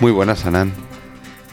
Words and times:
Muy 0.00 0.12
buenas, 0.12 0.40
Sanan. 0.40 0.72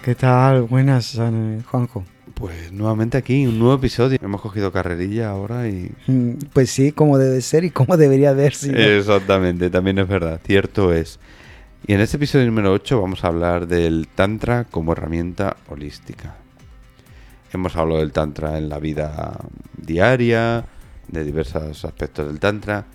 ¿Qué 0.03 0.15
tal? 0.15 0.63
Buenas, 0.63 1.17
Ana- 1.17 1.63
Juanjo. 1.69 2.03
Pues 2.35 2.71
nuevamente 2.71 3.17
aquí, 3.17 3.47
un 3.47 3.57
nuevo 3.57 3.75
episodio. 3.75 4.17
Hemos 4.21 4.41
cogido 4.41 4.71
carrerilla 4.71 5.29
ahora 5.29 5.67
y... 5.67 5.91
Mm, 6.07 6.31
Pues 6.53 6.69
sí, 6.69 6.91
como 6.91 7.17
debe 7.17 7.41
ser 7.41 7.63
y 7.63 7.69
como 7.71 7.97
debería 7.97 8.33
verse. 8.33 8.71
¿no? 8.71 8.77
Exactamente, 8.77 9.69
también 9.69 9.97
es 9.99 10.07
verdad, 10.07 10.39
cierto 10.45 10.93
es. 10.93 11.19
Y 11.87 11.93
en 11.93 12.01
este 12.01 12.17
episodio 12.17 12.45
número 12.45 12.71
8 12.73 13.01
vamos 13.01 13.23
a 13.23 13.27
hablar 13.27 13.67
del 13.67 14.07
Tantra 14.13 14.65
como 14.65 14.91
herramienta 14.91 15.55
holística. 15.69 16.35
Hemos 17.53 17.75
hablado 17.77 17.99
del 18.01 18.11
Tantra 18.11 18.57
en 18.57 18.69
la 18.69 18.79
vida 18.79 19.39
diaria, 19.77 20.65
de 21.07 21.23
diversos 21.23 21.85
aspectos 21.85 22.27
del 22.27 22.39
Tantra, 22.39 22.85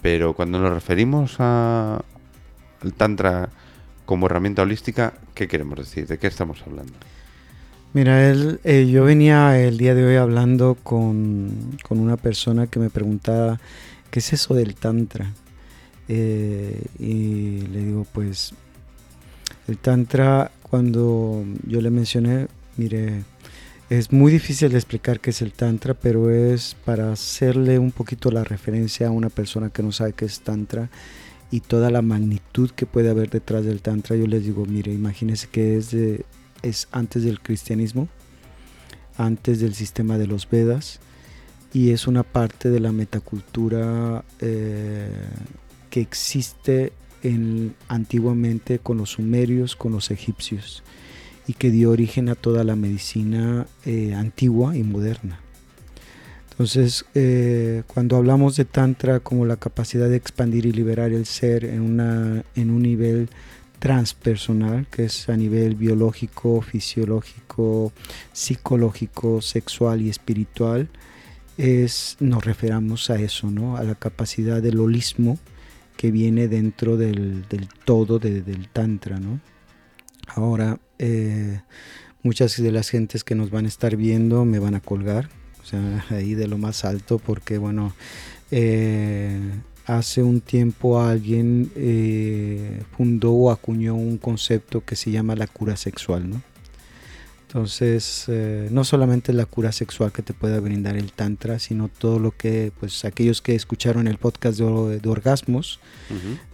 pero 0.00 0.32
cuando 0.34 0.58
nos 0.58 0.72
referimos 0.72 1.36
a- 1.40 2.00
al 2.82 2.92
Tantra 2.94 3.50
como 4.04 4.26
herramienta 4.26 4.62
holística, 4.62 5.14
¿qué 5.34 5.48
queremos 5.48 5.78
decir? 5.78 6.06
¿De 6.06 6.18
qué 6.18 6.26
estamos 6.26 6.62
hablando? 6.66 6.92
Mira, 7.94 8.30
él, 8.30 8.58
eh, 8.64 8.88
yo 8.90 9.04
venía 9.04 9.60
el 9.60 9.76
día 9.76 9.94
de 9.94 10.04
hoy 10.04 10.16
hablando 10.16 10.76
con, 10.82 11.76
con 11.86 11.98
una 11.98 12.16
persona 12.16 12.66
que 12.66 12.78
me 12.78 12.88
preguntaba, 12.88 13.60
¿qué 14.10 14.20
es 14.20 14.32
eso 14.32 14.54
del 14.54 14.74
Tantra? 14.74 15.30
Eh, 16.08 16.82
y 16.98 17.60
le 17.66 17.84
digo, 17.84 18.06
pues, 18.12 18.54
el 19.68 19.76
Tantra, 19.76 20.50
cuando 20.62 21.44
yo 21.66 21.82
le 21.82 21.90
mencioné, 21.90 22.48
mire, 22.78 23.24
es 23.90 24.10
muy 24.10 24.32
difícil 24.32 24.70
de 24.70 24.78
explicar 24.78 25.20
qué 25.20 25.30
es 25.30 25.42
el 25.42 25.52
Tantra, 25.52 25.92
pero 25.92 26.30
es 26.30 26.74
para 26.86 27.12
hacerle 27.12 27.78
un 27.78 27.92
poquito 27.92 28.30
la 28.30 28.42
referencia 28.42 29.08
a 29.08 29.10
una 29.10 29.28
persona 29.28 29.68
que 29.68 29.82
no 29.82 29.92
sabe 29.92 30.14
qué 30.14 30.24
es 30.24 30.40
Tantra 30.40 30.88
y 31.52 31.60
toda 31.60 31.90
la 31.90 32.02
magnitud 32.02 32.70
que 32.70 32.86
puede 32.86 33.10
haber 33.10 33.30
detrás 33.30 33.64
del 33.64 33.82
Tantra. 33.82 34.16
Yo 34.16 34.26
les 34.26 34.42
digo, 34.44 34.64
mire, 34.66 34.92
imagínense 34.92 35.46
que 35.52 35.76
es, 35.76 35.92
de, 35.92 36.24
es 36.62 36.88
antes 36.90 37.22
del 37.22 37.40
cristianismo, 37.40 38.08
antes 39.16 39.60
del 39.60 39.74
sistema 39.74 40.18
de 40.18 40.26
los 40.26 40.48
Vedas 40.50 40.98
y 41.74 41.90
es 41.90 42.06
una 42.06 42.22
parte 42.22 42.70
de 42.70 42.80
la 42.80 42.90
metacultura 42.90 44.24
eh, 44.40 45.10
que 45.90 46.00
existe 46.00 46.94
en, 47.22 47.74
antiguamente 47.86 48.78
con 48.78 48.96
los 48.96 49.10
sumerios, 49.10 49.76
con 49.76 49.92
los 49.92 50.10
egipcios 50.10 50.82
y 51.46 51.52
que 51.52 51.70
dio 51.70 51.90
origen 51.90 52.30
a 52.30 52.34
toda 52.34 52.64
la 52.64 52.76
medicina 52.76 53.66
eh, 53.84 54.14
antigua 54.14 54.74
y 54.74 54.82
moderna. 54.84 55.41
Entonces, 56.52 57.04
eh, 57.14 57.82
cuando 57.86 58.16
hablamos 58.16 58.56
de 58.56 58.64
Tantra 58.64 59.20
como 59.20 59.46
la 59.46 59.56
capacidad 59.56 60.08
de 60.08 60.16
expandir 60.16 60.66
y 60.66 60.72
liberar 60.72 61.10
el 61.12 61.26
ser 61.26 61.64
en, 61.64 61.80
una, 61.80 62.44
en 62.54 62.70
un 62.70 62.82
nivel 62.82 63.30
transpersonal, 63.78 64.86
que 64.90 65.06
es 65.06 65.28
a 65.28 65.36
nivel 65.36 65.74
biológico, 65.74 66.60
fisiológico, 66.60 67.92
psicológico, 68.32 69.40
sexual 69.42 70.02
y 70.02 70.08
espiritual, 70.10 70.88
es, 71.58 72.16
nos 72.20 72.44
referamos 72.44 73.10
a 73.10 73.16
eso, 73.20 73.50
¿no? 73.50 73.76
a 73.76 73.82
la 73.82 73.94
capacidad 73.94 74.62
del 74.62 74.78
holismo 74.78 75.38
que 75.96 76.10
viene 76.10 76.48
dentro 76.48 76.96
del, 76.96 77.48
del 77.48 77.68
todo 77.84 78.18
de- 78.18 78.42
del 78.42 78.68
Tantra. 78.68 79.18
¿no? 79.18 79.40
Ahora, 80.28 80.78
eh, 80.98 81.60
muchas 82.22 82.56
de 82.62 82.72
las 82.72 82.88
gentes 82.90 83.24
que 83.24 83.34
nos 83.34 83.50
van 83.50 83.64
a 83.64 83.68
estar 83.68 83.96
viendo 83.96 84.44
me 84.44 84.58
van 84.58 84.74
a 84.74 84.80
colgar, 84.80 85.28
o 85.62 85.66
sea, 85.66 86.04
ahí 86.10 86.34
de 86.34 86.48
lo 86.48 86.58
más 86.58 86.84
alto, 86.84 87.18
porque 87.18 87.58
bueno, 87.58 87.94
eh, 88.50 89.38
hace 89.86 90.22
un 90.22 90.40
tiempo 90.40 91.00
alguien 91.00 91.70
eh, 91.74 92.82
fundó 92.96 93.32
o 93.32 93.50
acuñó 93.50 93.94
un 93.94 94.18
concepto 94.18 94.84
que 94.84 94.96
se 94.96 95.10
llama 95.10 95.34
la 95.36 95.46
cura 95.46 95.76
sexual, 95.76 96.28
¿no? 96.28 96.42
Entonces, 97.46 98.24
eh, 98.28 98.68
no 98.70 98.82
solamente 98.82 99.34
la 99.34 99.44
cura 99.44 99.72
sexual 99.72 100.10
que 100.10 100.22
te 100.22 100.32
pueda 100.32 100.58
brindar 100.58 100.96
el 100.96 101.12
tantra, 101.12 101.58
sino 101.58 101.88
todo 101.88 102.18
lo 102.18 102.30
que, 102.30 102.72
pues, 102.80 103.04
aquellos 103.04 103.42
que 103.42 103.54
escucharon 103.54 104.08
el 104.08 104.16
podcast 104.16 104.58
de, 104.58 104.98
de 104.98 105.08
orgasmos, 105.10 105.78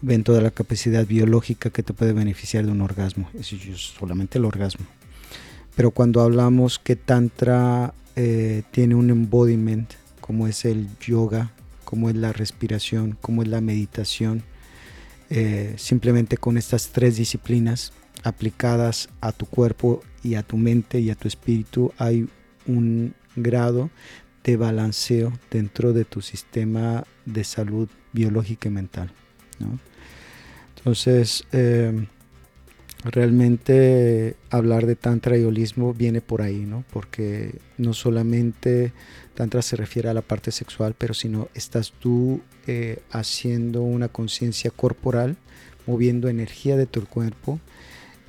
ven 0.02 0.24
toda 0.24 0.40
la 0.40 0.50
capacidad 0.50 1.06
biológica 1.06 1.70
que 1.70 1.84
te 1.84 1.92
puede 1.92 2.12
beneficiar 2.12 2.66
de 2.66 2.72
un 2.72 2.80
orgasmo. 2.80 3.30
Es 3.38 3.54
solamente 3.76 4.38
el 4.38 4.44
orgasmo. 4.44 4.86
Pero 5.76 5.92
cuando 5.92 6.20
hablamos 6.20 6.80
que 6.80 6.96
Tantra 6.96 7.94
eh, 8.20 8.64
tiene 8.72 8.96
un 8.96 9.10
embodiment, 9.10 9.92
como 10.20 10.48
es 10.48 10.64
el 10.64 10.88
yoga, 10.98 11.52
como 11.84 12.10
es 12.10 12.16
la 12.16 12.32
respiración, 12.32 13.16
como 13.20 13.42
es 13.42 13.48
la 13.48 13.60
meditación, 13.60 14.42
eh, 15.30 15.74
simplemente 15.76 16.36
con 16.36 16.58
estas 16.58 16.88
tres 16.88 17.16
disciplinas 17.16 17.92
aplicadas 18.24 19.08
a 19.20 19.30
tu 19.30 19.46
cuerpo 19.46 20.02
y 20.24 20.34
a 20.34 20.42
tu 20.42 20.56
mente 20.56 20.98
y 20.98 21.10
a 21.10 21.14
tu 21.14 21.28
espíritu, 21.28 21.92
hay 21.96 22.28
un 22.66 23.14
grado 23.36 23.88
de 24.42 24.56
balanceo 24.56 25.32
dentro 25.48 25.92
de 25.92 26.04
tu 26.04 26.20
sistema 26.20 27.04
de 27.24 27.44
salud 27.44 27.88
biológica 28.12 28.68
y 28.68 28.72
mental. 28.72 29.12
Entonces, 30.76 31.44
eh, 31.52 32.04
realmente 33.04 34.36
hablar 34.50 34.86
de 34.86 34.96
tantra 34.96 35.36
y 35.38 35.44
holismo 35.44 35.94
viene 35.94 36.20
por 36.20 36.42
ahí, 36.42 36.66
¿no? 36.66 36.84
Porque 36.92 37.54
no 37.76 37.94
solamente 37.94 38.92
tantra 39.34 39.62
se 39.62 39.76
refiere 39.76 40.08
a 40.08 40.14
la 40.14 40.22
parte 40.22 40.50
sexual, 40.50 40.94
pero 40.98 41.14
sino 41.14 41.48
estás 41.54 41.92
tú 41.92 42.40
eh, 42.66 42.98
haciendo 43.10 43.82
una 43.82 44.08
conciencia 44.08 44.70
corporal, 44.70 45.36
moviendo 45.86 46.28
energía 46.28 46.76
de 46.76 46.86
tu 46.86 47.06
cuerpo, 47.06 47.60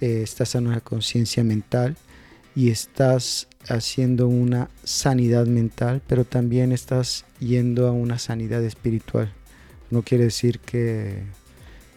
eh, 0.02 0.22
estás 0.24 0.56
en 0.56 0.68
una 0.68 0.82
conciencia 0.82 1.44
mental 1.44 1.98
y 2.56 2.70
estás 2.70 3.48
haciendo 3.68 4.28
una 4.28 4.70
sanidad 4.84 5.46
mental, 5.48 6.02
pero 6.08 6.26
también 6.26 6.72
estás 6.72 7.26
yendo 7.40 7.88
a 7.88 7.92
una 7.92 8.20
sanidad 8.20 8.64
espiritual. 8.64 9.34
No 9.90 10.04
quiere 10.04 10.26
decir 10.26 10.60
que 10.60 11.24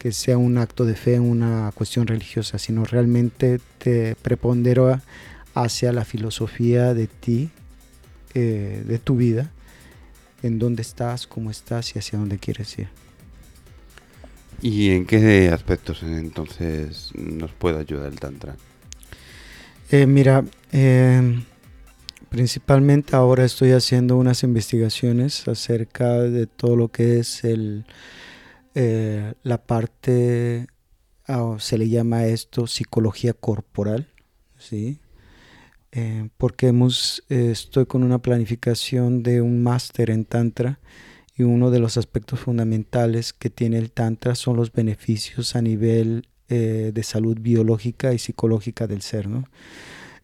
que 0.02 0.10
sea 0.10 0.36
un 0.36 0.58
acto 0.58 0.84
de 0.84 0.96
fe, 0.96 1.20
una 1.20 1.70
cuestión 1.76 2.08
religiosa, 2.08 2.58
sino 2.58 2.84
realmente 2.84 3.60
te 3.78 4.16
prepondera 4.16 5.00
hacia 5.54 5.92
la 5.92 6.04
filosofía 6.04 6.92
de 6.92 7.06
ti, 7.06 7.50
eh, 8.34 8.82
de 8.84 8.98
tu 8.98 9.14
vida, 9.14 9.52
en 10.42 10.58
dónde 10.58 10.82
estás, 10.82 11.28
cómo 11.28 11.52
estás 11.52 11.94
y 11.94 12.00
hacia 12.00 12.18
dónde 12.18 12.38
quieres 12.38 12.76
ir. 12.80 12.88
¿Y 14.60 14.90
en 14.90 15.06
qué 15.06 15.50
aspectos 15.50 16.02
entonces 16.02 17.12
nos 17.14 17.52
puede 17.52 17.78
ayudar 17.78 18.10
el 18.10 18.18
Tantra? 18.18 18.56
Eh, 19.88 20.06
mira, 20.06 20.44
eh, 20.72 21.44
principalmente 22.28 23.14
ahora 23.14 23.44
estoy 23.44 23.70
haciendo 23.70 24.16
unas 24.16 24.42
investigaciones 24.42 25.46
acerca 25.46 26.18
de 26.22 26.48
todo 26.48 26.74
lo 26.74 26.88
que 26.88 27.20
es 27.20 27.44
el, 27.44 27.84
eh, 28.74 29.34
la 29.42 29.64
parte, 29.64 30.66
ah, 31.26 31.56
se 31.58 31.78
le 31.78 31.88
llama 31.88 32.26
esto 32.26 32.66
psicología 32.66 33.32
corporal, 33.32 34.08
¿sí? 34.58 34.98
Eh, 35.92 36.28
porque 36.38 36.68
eh, 36.68 37.50
estoy 37.50 37.86
con 37.86 38.02
una 38.02 38.20
planificación 38.20 39.22
de 39.22 39.42
un 39.42 39.62
máster 39.62 40.10
en 40.10 40.24
Tantra 40.24 40.80
y 41.36 41.42
uno 41.42 41.70
de 41.70 41.80
los 41.80 41.96
aspectos 41.96 42.40
fundamentales 42.40 43.32
que 43.32 43.50
tiene 43.50 43.78
el 43.78 43.90
Tantra 43.90 44.34
son 44.34 44.56
los 44.56 44.72
beneficios 44.72 45.56
a 45.56 45.62
nivel 45.62 46.26
de 46.48 47.02
salud 47.02 47.38
biológica 47.40 48.12
y 48.12 48.18
psicológica 48.18 48.86
del 48.86 49.00
ser. 49.00 49.26
¿no? 49.26 49.48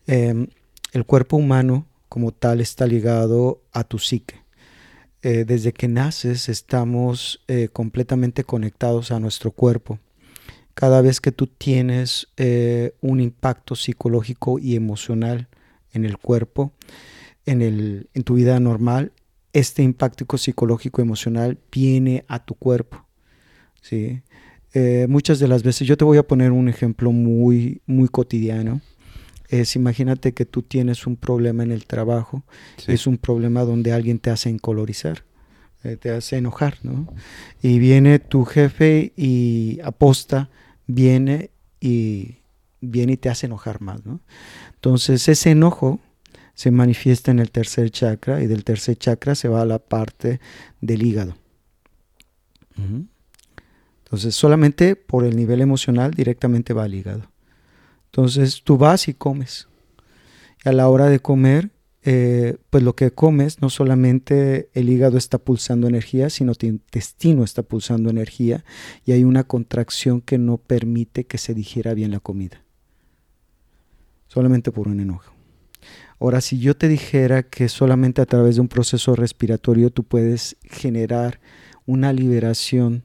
Eh, 0.08 0.48
el 0.92 1.04
cuerpo 1.04 1.36
humano 1.36 1.86
como 2.08 2.32
tal 2.32 2.60
está 2.60 2.86
ligado 2.86 3.62
a 3.72 3.84
tu 3.84 3.98
psique. 3.98 4.42
Eh, 5.22 5.44
desde 5.44 5.72
que 5.72 5.88
naces 5.88 6.48
estamos 6.48 7.42
eh, 7.48 7.68
completamente 7.72 8.44
conectados 8.44 9.10
a 9.10 9.18
nuestro 9.18 9.50
cuerpo. 9.50 9.98
Cada 10.74 11.02
vez 11.02 11.20
que 11.20 11.32
tú 11.32 11.48
tienes 11.48 12.28
eh, 12.36 12.94
un 13.00 13.18
impacto 13.18 13.74
psicológico 13.74 14.60
y 14.60 14.76
emocional 14.76 15.48
en 15.92 16.04
el 16.04 16.18
cuerpo, 16.18 16.72
en, 17.46 17.62
el, 17.62 18.08
en 18.14 18.22
tu 18.22 18.34
vida 18.34 18.60
normal, 18.60 19.10
este 19.52 19.82
impacto 19.82 20.38
psicológico 20.38 21.02
emocional 21.02 21.58
viene 21.72 22.24
a 22.28 22.44
tu 22.44 22.54
cuerpo. 22.54 23.04
¿sí? 23.82 24.22
Muchas 25.08 25.40
de 25.40 25.48
las 25.48 25.64
veces, 25.64 25.88
yo 25.88 25.96
te 25.96 26.04
voy 26.04 26.18
a 26.18 26.26
poner 26.28 26.52
un 26.52 26.68
ejemplo 26.68 27.10
muy, 27.10 27.82
muy 27.86 28.06
cotidiano. 28.06 28.80
Es 29.48 29.76
imagínate 29.76 30.32
que 30.34 30.44
tú 30.44 30.62
tienes 30.62 31.06
un 31.06 31.16
problema 31.16 31.62
en 31.62 31.72
el 31.72 31.86
trabajo, 31.86 32.44
Sí. 32.76 32.92
es 32.92 33.06
un 33.06 33.16
problema 33.18 33.62
donde 33.62 33.92
alguien 33.92 34.18
te 34.18 34.30
hace 34.30 34.50
encolorizar, 34.50 35.24
eh, 35.84 35.96
te 35.96 36.10
hace 36.10 36.36
enojar, 36.36 36.78
¿no? 36.82 37.12
Y 37.62 37.78
viene 37.78 38.18
tu 38.18 38.44
jefe 38.44 39.12
y 39.16 39.78
aposta, 39.82 40.50
viene 40.86 41.50
y 41.80 42.36
viene 42.80 43.14
y 43.14 43.16
te 43.16 43.28
hace 43.30 43.46
enojar 43.46 43.80
más, 43.80 44.04
¿no? 44.04 44.20
Entonces 44.74 45.28
ese 45.28 45.50
enojo 45.52 45.98
se 46.54 46.70
manifiesta 46.70 47.30
en 47.30 47.38
el 47.38 47.50
tercer 47.50 47.90
chakra 47.90 48.42
y 48.42 48.46
del 48.48 48.64
tercer 48.64 48.96
chakra 48.96 49.34
se 49.34 49.48
va 49.48 49.62
a 49.62 49.64
la 49.66 49.78
parte 49.78 50.40
del 50.80 51.02
hígado. 51.04 51.36
Entonces 54.04 54.34
solamente 54.34 54.96
por 54.96 55.24
el 55.24 55.36
nivel 55.36 55.60
emocional 55.60 56.12
directamente 56.12 56.72
va 56.72 56.84
al 56.84 56.94
hígado. 56.94 57.30
Entonces 58.18 58.62
tú 58.64 58.76
vas 58.76 59.06
y 59.06 59.14
comes. 59.14 59.68
Y 60.64 60.68
a 60.68 60.72
la 60.72 60.88
hora 60.88 61.06
de 61.06 61.20
comer, 61.20 61.70
eh, 62.02 62.56
pues 62.68 62.82
lo 62.82 62.96
que 62.96 63.12
comes, 63.12 63.62
no 63.62 63.70
solamente 63.70 64.70
el 64.74 64.88
hígado 64.88 65.16
está 65.16 65.38
pulsando 65.38 65.86
energía, 65.86 66.28
sino 66.28 66.56
tu 66.56 66.66
intestino 66.66 67.44
está 67.44 67.62
pulsando 67.62 68.10
energía 68.10 68.64
y 69.04 69.12
hay 69.12 69.22
una 69.22 69.44
contracción 69.44 70.20
que 70.20 70.36
no 70.36 70.56
permite 70.56 71.26
que 71.26 71.38
se 71.38 71.54
digiera 71.54 71.94
bien 71.94 72.10
la 72.10 72.18
comida. 72.18 72.64
Solamente 74.26 74.72
por 74.72 74.88
un 74.88 74.98
enojo. 74.98 75.32
Ahora, 76.18 76.40
si 76.40 76.58
yo 76.58 76.76
te 76.76 76.88
dijera 76.88 77.44
que 77.44 77.68
solamente 77.68 78.20
a 78.20 78.26
través 78.26 78.56
de 78.56 78.62
un 78.62 78.68
proceso 78.68 79.14
respiratorio 79.14 79.90
tú 79.90 80.02
puedes 80.02 80.56
generar 80.64 81.38
una 81.86 82.12
liberación 82.12 83.04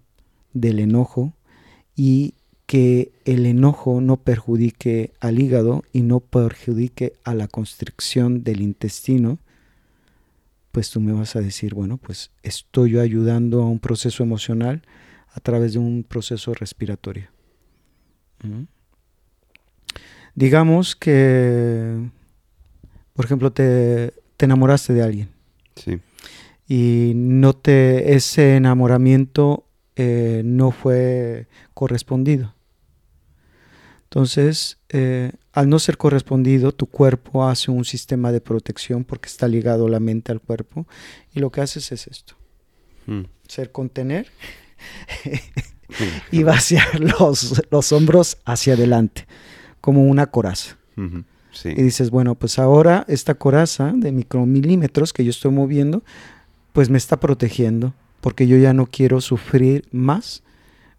del 0.54 0.80
enojo 0.80 1.36
y 1.96 2.34
que 2.74 3.12
el 3.26 3.46
enojo 3.46 4.02
no 4.02 4.18
perjudique 4.18 5.12
al 5.20 5.38
hígado 5.38 5.84
y 5.94 6.02
no 6.02 6.22
perjudique 6.22 7.14
a 7.24 7.36
la 7.36 7.48
constricción 7.48 8.44
del 8.44 8.62
intestino, 8.62 9.38
pues 10.72 10.90
tú 10.90 11.00
me 11.00 11.14
vas 11.14 11.36
a 11.36 11.42
decir, 11.42 11.76
bueno, 11.76 11.98
pues 11.98 12.32
estoy 12.42 12.94
yo 12.94 13.02
ayudando 13.02 13.62
a 13.62 13.68
un 13.68 13.78
proceso 13.78 14.24
emocional 14.24 14.82
a 15.36 15.40
través 15.40 15.74
de 15.74 15.80
un 15.82 16.04
proceso 16.04 16.56
respiratorio. 16.56 17.28
Digamos 20.34 20.96
que, 20.96 22.10
por 23.14 23.26
ejemplo, 23.26 23.54
te, 23.54 24.16
te, 24.36 24.46
enamoraste 24.46 24.94
de 24.94 25.04
alguien. 25.04 25.30
Sí. 25.76 26.00
Y 26.68 27.12
no 27.14 27.54
te, 27.54 28.16
ese 28.16 28.56
enamoramiento 28.56 29.68
eh, 29.96 30.42
no 30.44 30.72
fue 30.72 31.46
correspondido. 31.76 32.56
Entonces, 34.14 34.78
eh, 34.90 35.32
al 35.54 35.70
no 35.70 35.80
ser 35.80 35.98
correspondido, 35.98 36.72
tu 36.72 36.86
cuerpo 36.86 37.48
hace 37.48 37.72
un 37.72 37.84
sistema 37.84 38.32
de 38.32 38.42
protección 38.42 39.04
porque 39.06 39.28
está 39.28 39.48
ligado 39.48 39.88
la 39.88 40.00
mente 40.00 40.32
al 40.32 40.40
cuerpo 40.40 40.86
y 41.34 41.40
lo 41.40 41.52
que 41.52 41.62
haces 41.62 41.92
es 41.92 42.06
esto. 42.06 42.36
Hmm. 43.08 43.24
Ser 43.48 43.72
contener 43.72 44.28
y 46.32 46.44
vaciar 46.44 47.00
los, 47.00 47.64
los, 47.72 47.92
hombros 47.92 48.38
hacia 48.46 48.76
adelante, 48.76 49.26
como 49.82 50.04
una 50.04 50.28
coraza. 50.28 50.78
Y 51.66 51.82
dices, 51.82 52.12
bueno, 52.12 52.36
pues 52.36 52.60
ahora 52.60 53.06
esta 53.08 53.34
coraza 53.34 53.94
de 53.96 54.12
micromilímetros 54.12 55.12
que 55.12 55.24
yo 55.24 55.32
estoy 55.32 55.50
moviendo, 55.50 56.04
pues 56.72 56.92
me 56.92 57.00
está 57.00 57.20
protegiendo 57.20 57.96
porque 58.22 58.46
yo 58.46 58.58
ya 58.58 58.76
no 58.76 58.86
quiero 58.86 59.22
sufrir 59.22 59.88
más 59.92 60.44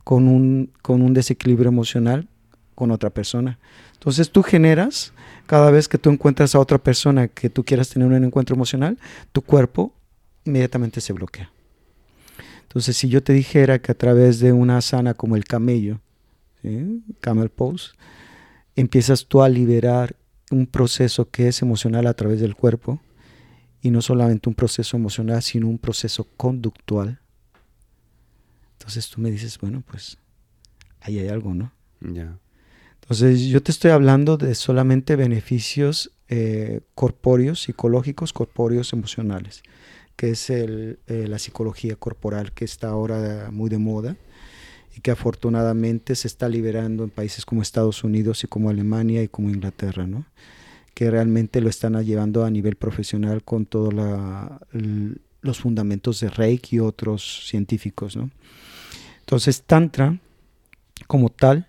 con 0.02 0.26
un, 0.26 0.72
con 0.82 1.00
un 1.00 1.14
desequilibrio 1.14 1.68
emocional 1.68 2.28
con 2.74 2.90
otra 2.90 3.10
persona. 3.10 3.58
Entonces 3.94 4.30
tú 4.30 4.42
generas, 4.42 5.12
cada 5.46 5.70
vez 5.70 5.88
que 5.88 5.98
tú 5.98 6.10
encuentras 6.10 6.54
a 6.54 6.60
otra 6.60 6.78
persona 6.78 7.28
que 7.28 7.50
tú 7.50 7.64
quieras 7.64 7.88
tener 7.88 8.08
un 8.08 8.24
encuentro 8.24 8.54
emocional, 8.54 8.98
tu 9.32 9.42
cuerpo 9.42 9.92
inmediatamente 10.44 11.00
se 11.00 11.12
bloquea. 11.12 11.50
Entonces 12.62 12.96
si 12.96 13.08
yo 13.08 13.22
te 13.22 13.32
dijera 13.32 13.78
que 13.80 13.92
a 13.92 13.96
través 13.96 14.40
de 14.40 14.52
una 14.52 14.78
asana 14.78 15.14
como 15.14 15.36
el 15.36 15.44
camello, 15.44 16.00
camel 17.20 17.50
pose, 17.50 17.90
empiezas 18.74 19.26
tú 19.26 19.42
a 19.42 19.48
liberar 19.48 20.16
un 20.50 20.66
proceso 20.66 21.30
que 21.30 21.48
es 21.48 21.62
emocional 21.62 22.06
a 22.06 22.14
través 22.14 22.40
del 22.40 22.54
cuerpo, 22.54 23.00
y 23.84 23.90
no 23.90 24.00
solamente 24.00 24.48
un 24.48 24.54
proceso 24.54 24.96
emocional, 24.96 25.42
sino 25.42 25.68
un 25.68 25.76
proceso 25.76 26.26
conductual. 26.38 27.20
Entonces 28.78 29.10
tú 29.10 29.20
me 29.20 29.30
dices, 29.30 29.58
bueno, 29.58 29.82
pues 29.86 30.16
ahí 31.00 31.18
hay 31.18 31.28
algo, 31.28 31.52
¿no? 31.52 31.70
Ya. 32.00 32.38
Entonces 33.04 33.42
yo 33.42 33.62
te 33.62 33.70
estoy 33.70 33.90
hablando 33.90 34.38
de 34.38 34.54
solamente 34.54 35.14
beneficios 35.14 36.10
eh, 36.30 36.80
corpóreos, 36.94 37.60
psicológicos, 37.60 38.32
corpóreos, 38.32 38.94
emocionales, 38.94 39.62
que 40.16 40.30
es 40.30 40.48
el, 40.48 40.98
eh, 41.06 41.26
la 41.28 41.38
psicología 41.38 41.96
corporal 41.96 42.52
que 42.52 42.64
está 42.64 42.88
ahora 42.88 43.50
muy 43.52 43.68
de 43.68 43.76
moda 43.76 44.16
y 44.96 45.02
que 45.02 45.10
afortunadamente 45.10 46.14
se 46.14 46.28
está 46.28 46.48
liberando 46.48 47.04
en 47.04 47.10
países 47.10 47.44
como 47.44 47.60
Estados 47.60 48.04
Unidos 48.04 48.42
y 48.42 48.46
como 48.46 48.70
Alemania 48.70 49.22
y 49.22 49.28
como 49.28 49.50
Inglaterra, 49.50 50.06
¿no? 50.06 50.24
que 50.94 51.10
realmente 51.10 51.60
lo 51.60 51.68
están 51.68 52.02
llevando 52.02 52.46
a 52.46 52.50
nivel 52.50 52.76
profesional 52.76 53.44
con 53.44 53.66
todos 53.66 53.92
los 55.42 55.58
fundamentos 55.58 56.20
de 56.20 56.30
Reiki 56.30 56.76
y 56.76 56.80
otros 56.80 57.46
científicos. 57.46 58.16
¿no? 58.16 58.30
Entonces, 59.20 59.62
Tantra, 59.62 60.18
como 61.06 61.28
tal, 61.28 61.66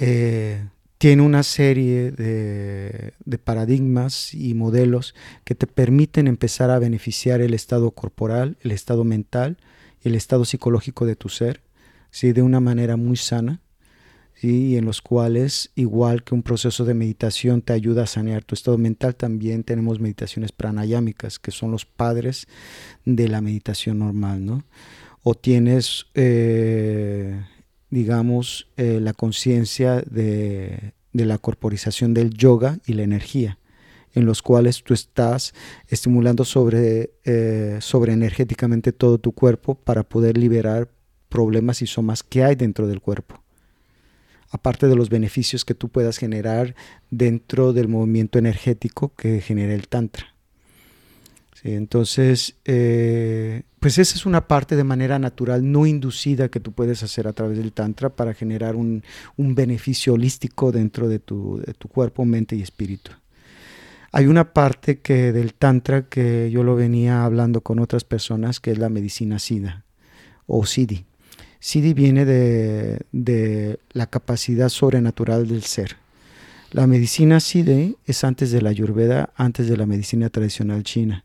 eh, 0.00 0.66
tiene 0.98 1.22
una 1.22 1.42
serie 1.42 2.10
de, 2.10 3.38
paradigmas 3.44 4.34
y 4.34 4.54
modelos 4.54 5.14
que 5.44 5.54
te 5.54 5.66
permiten 5.66 6.26
empezar 6.26 6.70
a 6.70 6.78
beneficiar 6.78 7.40
el 7.40 7.54
estado 7.54 7.90
corporal, 7.92 8.56
el 8.60 8.70
estado 8.72 9.04
mental, 9.04 9.56
el 10.02 10.14
estado 10.14 10.44
psicológico 10.44 11.06
de 11.06 11.16
tu 11.16 11.28
ser, 11.28 11.62
¿sí? 12.10 12.32
de 12.32 12.42
una 12.42 12.60
manera 12.60 12.96
muy 12.96 13.16
sana 13.16 13.60
y 14.42 14.76
en 14.76 14.86
los 14.86 15.02
cuales, 15.02 15.70
igual 15.74 16.22
que 16.24 16.34
un 16.34 16.42
proceso 16.42 16.84
de 16.84 16.94
meditación 16.94 17.60
te 17.60 17.74
ayuda 17.74 18.04
a 18.04 18.06
sanear 18.06 18.42
tu 18.42 18.54
estado 18.54 18.78
mental, 18.78 19.14
también 19.14 19.64
tenemos 19.64 20.00
meditaciones 20.00 20.52
pranayámicas, 20.52 21.38
que 21.38 21.50
son 21.50 21.70
los 21.70 21.84
padres 21.84 22.46
de 23.04 23.28
la 23.28 23.42
meditación 23.42 23.98
normal, 23.98 24.44
¿no? 24.44 24.64
O 25.22 25.34
tienes, 25.34 26.06
eh, 26.14 27.38
digamos, 27.90 28.68
eh, 28.76 29.00
la 29.00 29.12
conciencia 29.12 30.02
de, 30.02 30.94
la 31.12 31.38
corporización 31.38 32.14
del 32.14 32.30
yoga 32.30 32.78
y 32.86 32.94
la 32.94 33.02
energía 33.02 33.58
en 34.12 34.26
los 34.26 34.42
cuales 34.42 34.82
tú 34.82 34.92
estás 34.92 35.54
estimulando 35.86 36.44
sobre, 36.44 37.10
eh, 37.24 37.78
sobre 37.80 38.12
energéticamente 38.12 38.92
todo 38.92 39.18
tu 39.18 39.32
cuerpo 39.32 39.76
para 39.76 40.02
poder 40.02 40.36
liberar 40.36 40.88
problemas 41.28 41.80
y 41.82 41.86
somas 41.86 42.24
que 42.24 42.42
hay 42.42 42.56
dentro 42.56 42.88
del 42.88 43.00
cuerpo 43.00 43.40
aparte 44.50 44.88
de 44.88 44.96
los 44.96 45.08
beneficios 45.08 45.64
que 45.64 45.74
tú 45.74 45.88
puedas 45.88 46.18
generar 46.18 46.74
dentro 47.10 47.72
del 47.72 47.88
movimiento 47.88 48.38
energético 48.38 49.14
que 49.14 49.40
genera 49.40 49.74
el 49.74 49.88
Tantra. 49.88 50.29
Entonces, 51.62 52.56
eh, 52.64 53.62
pues 53.80 53.98
esa 53.98 54.14
es 54.14 54.24
una 54.24 54.48
parte 54.48 54.76
de 54.76 54.84
manera 54.84 55.18
natural, 55.18 55.70
no 55.70 55.86
inducida, 55.86 56.48
que 56.48 56.60
tú 56.60 56.72
puedes 56.72 57.02
hacer 57.02 57.28
a 57.28 57.32
través 57.32 57.58
del 57.58 57.72
Tantra 57.72 58.10
para 58.10 58.34
generar 58.34 58.76
un, 58.76 59.02
beneficio 59.36 60.14
holístico 60.14 60.72
dentro 60.72 61.08
de 61.08 61.18
tu, 61.18 61.62
cuerpo, 61.92 62.24
mente 62.24 62.56
y 62.56 62.62
espíritu. 62.62 63.12
Hay 64.12 64.26
una 64.26 64.52
parte 64.52 65.00
que 65.00 65.32
del 65.32 65.54
Tantra 65.54 66.08
que 66.08 66.50
yo 66.50 66.64
lo 66.64 66.76
venía 66.76 67.24
hablando 67.24 67.60
con 67.60 67.78
otras 67.78 68.04
personas, 68.04 68.58
que 68.58 68.70
es 68.72 68.78
la 68.78 68.88
medicina 68.88 69.38
SIDA 69.38 69.84
o 70.46 70.66
SIDI. 70.66 71.06
Siddhi 71.60 71.92
viene 71.92 72.24
de, 72.24 73.78
la 73.92 74.06
capacidad 74.06 74.70
sobrenatural 74.70 75.46
del 75.46 75.62
ser. 75.62 75.96
La 76.72 76.86
medicina 76.86 77.38
Siddhi 77.38 77.96
es 78.06 78.24
antes 78.24 78.50
de 78.50 78.62
la 78.62 78.70
Ayurveda, 78.70 79.30
antes 79.36 79.68
de 79.68 79.76
la 79.76 79.86
medicina 79.86 80.30
tradicional 80.30 80.84
china. 80.84 81.24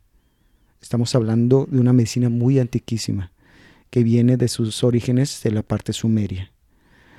Estamos 0.86 1.16
hablando 1.16 1.68
de 1.68 1.80
una 1.80 1.94
medicina 1.94 2.30
muy 2.30 2.60
antiquísima, 2.60 3.32
que 3.90 4.04
viene 4.04 4.38
de 4.38 4.48
sus 4.48 4.84
orígenes 4.84 5.42
de 5.44 5.50
la 5.50 5.64
parte 5.64 5.94
sumeria. 5.94 6.52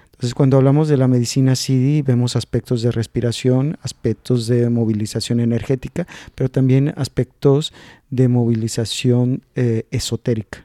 Entonces, 0.04 0.34
cuando 0.36 0.56
hablamos 0.56 0.86
de 0.86 0.96
la 0.96 1.08
medicina 1.08 1.56
Siddhi, 1.56 2.02
vemos 2.02 2.36
aspectos 2.36 2.82
de 2.82 2.92
respiración, 2.92 3.76
aspectos 3.82 4.46
de 4.46 4.70
movilización 4.70 5.40
energética, 5.40 6.06
pero 6.36 6.48
también 6.48 6.94
aspectos 6.96 7.72
de 8.08 8.28
movilización 8.28 9.42
eh, 9.56 9.88
esotérica, 9.90 10.64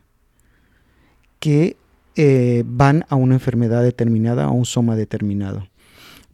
que 1.40 1.78
eh, 2.16 2.62
van 2.68 3.04
a 3.10 3.16
una 3.16 3.34
enfermedad 3.34 3.82
determinada, 3.82 4.46
a 4.46 4.52
un 4.52 4.66
soma 4.66 4.96
determinado. 4.96 5.68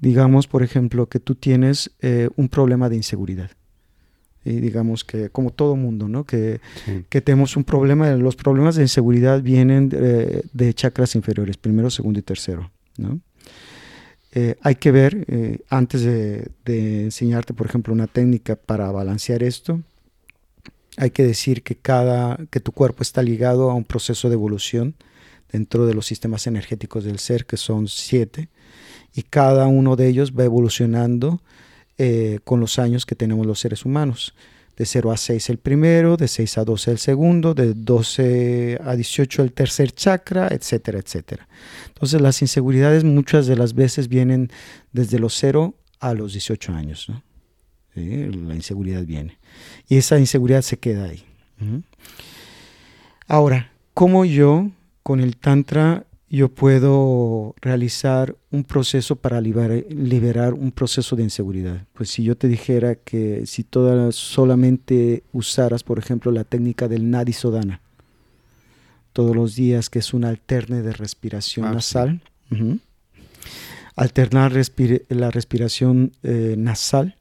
Digamos, 0.02 0.48
por 0.48 0.64
ejemplo, 0.64 1.08
que 1.08 1.22
tú 1.22 1.34
tienes 1.34 1.92
eh, 2.02 2.28
un 2.36 2.50
problema 2.50 2.90
de 2.90 2.98
inseguridad. 2.98 3.52
Y 4.48 4.60
digamos 4.60 5.04
que, 5.04 5.30
como 5.30 5.52
todo 5.52 5.76
mundo, 5.76 6.08
¿no? 6.08 6.24
Que, 6.24 6.60
que, 7.10 7.22
tenemos 7.22 7.58
un 7.58 7.64
problema, 7.64 8.10
los 8.14 8.36
problemas 8.36 8.76
de 8.76 8.84
inseguridad 8.84 9.42
vienen 9.42 9.90
de, 9.90 10.74
chakras 10.74 11.16
inferiores, 11.16 11.58
primero, 11.58 11.90
segundo 11.90 12.20
y 12.20 12.24
tercero, 12.24 12.72
¿no? 12.98 13.20
Eh, 14.34 14.56
hay 14.62 14.76
que 14.76 14.92
ver, 14.92 15.64
antes 15.70 16.02
de, 16.02 16.50
de, 16.66 17.04
enseñarte, 17.06 17.54
por 17.54 17.66
ejemplo, 17.66 17.94
una 17.94 18.08
técnica 18.08 18.56
para 18.56 18.92
balancear 18.92 19.42
esto, 19.42 19.82
hay 20.98 21.12
que 21.12 21.24
decir 21.24 21.62
que, 21.62 21.76
cada, 21.76 22.38
que 22.50 22.60
tu 22.60 22.72
cuerpo 22.72 23.04
está 23.04 23.22
ligado 23.22 23.70
a 23.70 23.76
un 23.76 23.86
proceso 23.86 24.30
de 24.30 24.34
evolución 24.34 24.96
dentro 25.52 25.86
de 25.86 25.94
los 25.94 26.08
sistemas 26.08 26.48
energéticos 26.48 27.04
del 27.04 27.20
ser, 27.20 27.46
que 27.46 27.56
son 27.56 27.88
siete, 27.88 28.50
y 29.16 29.24
cada 29.24 29.68
uno 29.68 29.96
de 29.96 30.08
ellos 30.08 30.34
va 30.38 30.44
evolucionando 30.44 31.42
eh, 31.98 32.40
con 32.44 32.60
los 32.60 32.80
años 32.80 33.06
que 33.06 33.16
tenemos 33.16 33.46
los 33.46 33.60
seres 33.60 33.86
humanos. 33.86 34.34
De 34.76 34.86
0 34.86 35.12
a 35.12 35.18
6 35.18 35.50
el 35.50 35.58
primero, 35.58 36.18
de 36.18 36.28
6 36.28 36.60
a 36.60 36.64
12 36.64 36.92
el 36.92 36.98
segundo, 37.00 37.56
de 37.56 37.74
12 37.74 38.80
a 38.84 38.96
18 38.96 39.42
el 39.42 39.52
tercer 39.52 39.92
chakra, 39.92 40.50
etcétera, 40.52 41.00
etcétera. 41.00 41.48
Entonces 41.88 42.22
las 42.22 42.42
inseguridades 42.44 43.04
muchas 43.04 43.48
de 43.48 43.56
las 43.56 43.74
veces 43.74 44.08
vienen 44.08 44.52
desde 44.92 45.18
los 45.18 45.34
0 45.34 45.74
a 46.00 46.14
los 46.14 46.34
18 46.34 46.74
años. 46.74 47.08
La 47.96 48.54
inseguridad 48.54 49.04
viene. 49.04 49.40
Y 49.90 49.98
esa 49.98 50.20
inseguridad 50.20 50.62
se 50.62 50.78
queda 50.78 51.06
ahí. 51.06 51.24
Ahora, 53.28 53.72
¿cómo 53.96 54.26
yo 54.26 54.70
con 55.02 55.20
el 55.20 55.38
Tantra 55.38 56.06
yo 56.30 56.50
puedo 56.50 57.56
realizar 57.62 58.36
un 58.52 58.64
proceso 58.64 59.16
para 59.16 59.40
liberar, 59.40 60.54
un 60.54 60.72
proceso 60.72 61.16
de 61.16 61.24
inseguridad. 61.24 61.86
Pues 61.94 62.10
si 62.10 62.24
yo 62.24 62.36
te 62.36 62.48
dijera 62.48 62.96
que 62.96 63.46
si 63.46 63.64
toda, 63.64 64.12
solamente 64.12 65.24
usaras, 65.32 65.84
por 65.84 66.00
ejemplo, 66.00 66.32
la 66.32 66.44
técnica 66.44 66.88
del 66.88 67.10
Nadi 67.10 67.34
Sodana, 67.34 67.82
todos 69.14 69.36
los 69.36 69.56
días, 69.56 69.90
que 69.90 70.00
es 70.00 70.14
un 70.14 70.26
alterne 70.26 70.82
de 70.82 70.92
respiración 70.92 71.66
ah, 71.66 71.74
nasal, 71.74 72.22
alternar 73.96 74.54
la 75.10 75.32
respiración 75.32 76.12
eh, 76.24 76.56
nasal 76.58 77.16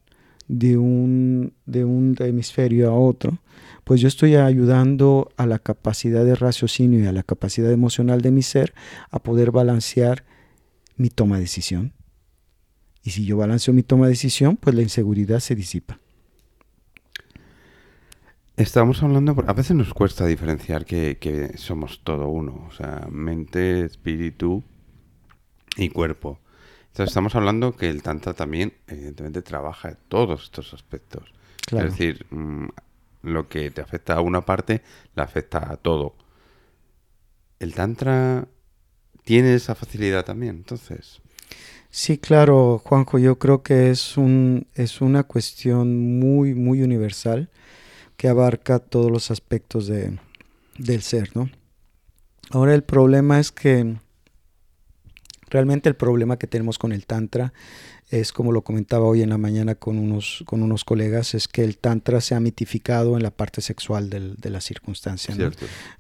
de 0.48 0.76
un, 0.76 1.52
de 1.64 1.84
un 1.84 2.16
hemisferio 2.18 2.90
a 2.90 2.94
otro, 2.94 3.38
pues 3.86 4.00
yo 4.00 4.08
estoy 4.08 4.34
ayudando 4.34 5.30
a 5.36 5.46
la 5.46 5.60
capacidad 5.60 6.24
de 6.24 6.34
raciocinio 6.34 6.98
y 6.98 7.06
a 7.06 7.12
la 7.12 7.22
capacidad 7.22 7.70
emocional 7.70 8.20
de 8.20 8.32
mi 8.32 8.42
ser 8.42 8.74
a 9.12 9.20
poder 9.20 9.52
balancear 9.52 10.24
mi 10.96 11.08
toma 11.08 11.36
de 11.36 11.42
decisión. 11.42 11.92
Y 13.04 13.10
si 13.10 13.24
yo 13.24 13.36
balanceo 13.36 13.72
mi 13.72 13.84
toma 13.84 14.06
de 14.06 14.10
decisión, 14.10 14.56
pues 14.56 14.74
la 14.74 14.82
inseguridad 14.82 15.38
se 15.38 15.54
disipa. 15.54 16.00
Estamos 18.56 19.04
hablando, 19.04 19.36
a 19.46 19.52
veces 19.52 19.76
nos 19.76 19.94
cuesta 19.94 20.26
diferenciar 20.26 20.84
que, 20.84 21.52
somos 21.56 22.00
todo 22.02 22.26
uno, 22.26 22.66
o 22.68 22.72
sea, 22.72 23.06
mente, 23.08 23.84
espíritu 23.84 24.64
y 25.76 25.90
cuerpo. 25.90 26.40
Entonces 26.88 27.10
estamos 27.10 27.36
hablando 27.36 27.76
que 27.76 27.88
el 27.88 28.02
Tantra 28.02 28.34
también, 28.34 28.72
evidentemente, 28.88 29.42
trabaja 29.42 29.90
en 29.90 29.98
todos 30.08 30.42
estos 30.42 30.74
aspectos. 30.74 31.32
Es 31.70 31.82
decir, 31.84 32.26
mm, 32.30 32.66
lo 33.22 33.48
que 33.48 33.70
te 33.70 33.80
afecta 33.80 34.14
a 34.14 34.20
una 34.20 34.42
parte, 34.42 34.82
le 35.14 35.22
afecta 35.22 35.72
a 35.72 35.76
todo. 35.76 36.14
¿El 37.58 37.74
Tantra 37.74 38.46
tiene 39.24 39.54
esa 39.54 39.74
facilidad 39.74 40.24
también, 40.24 40.56
entonces? 40.56 41.20
Sí, 41.90 42.18
claro, 42.18 42.78
Juanjo, 42.84 43.18
yo 43.18 43.38
creo 43.38 43.62
que 43.62 43.90
es, 43.90 44.16
un, 44.16 44.66
es 44.74 45.00
una 45.00 45.22
cuestión 45.22 46.18
muy, 46.18 46.54
muy 46.54 46.82
universal 46.82 47.48
que 48.16 48.28
abarca 48.28 48.78
todos 48.78 49.10
los 49.10 49.30
aspectos 49.30 49.86
de, 49.86 50.18
del 50.78 51.02
ser, 51.02 51.34
¿no? 51.34 51.50
Ahora 52.50 52.74
el 52.74 52.84
problema 52.84 53.40
es 53.40 53.50
que 53.50 53.96
realmente 55.56 55.88
el 55.88 55.96
problema 55.96 56.38
que 56.38 56.46
tenemos 56.46 56.78
con 56.78 56.92
el 56.92 57.06
Tantra 57.06 57.54
es 58.10 58.30
como 58.30 58.52
lo 58.52 58.62
comentaba 58.62 59.06
hoy 59.06 59.22
en 59.22 59.30
la 59.30 59.38
mañana 59.38 59.74
con 59.74 59.98
unos, 59.98 60.44
con 60.46 60.62
unos 60.62 60.84
colegas, 60.84 61.34
es 61.34 61.48
que 61.48 61.64
el 61.64 61.78
tantra 61.78 62.20
se 62.20 62.34
ha 62.34 62.40
mitificado 62.40 63.16
en 63.16 63.22
la 63.22 63.30
parte 63.30 63.62
sexual 63.62 64.10
del, 64.10 64.36
de 64.36 64.50
la 64.50 64.60
circunstancia. 64.60 65.34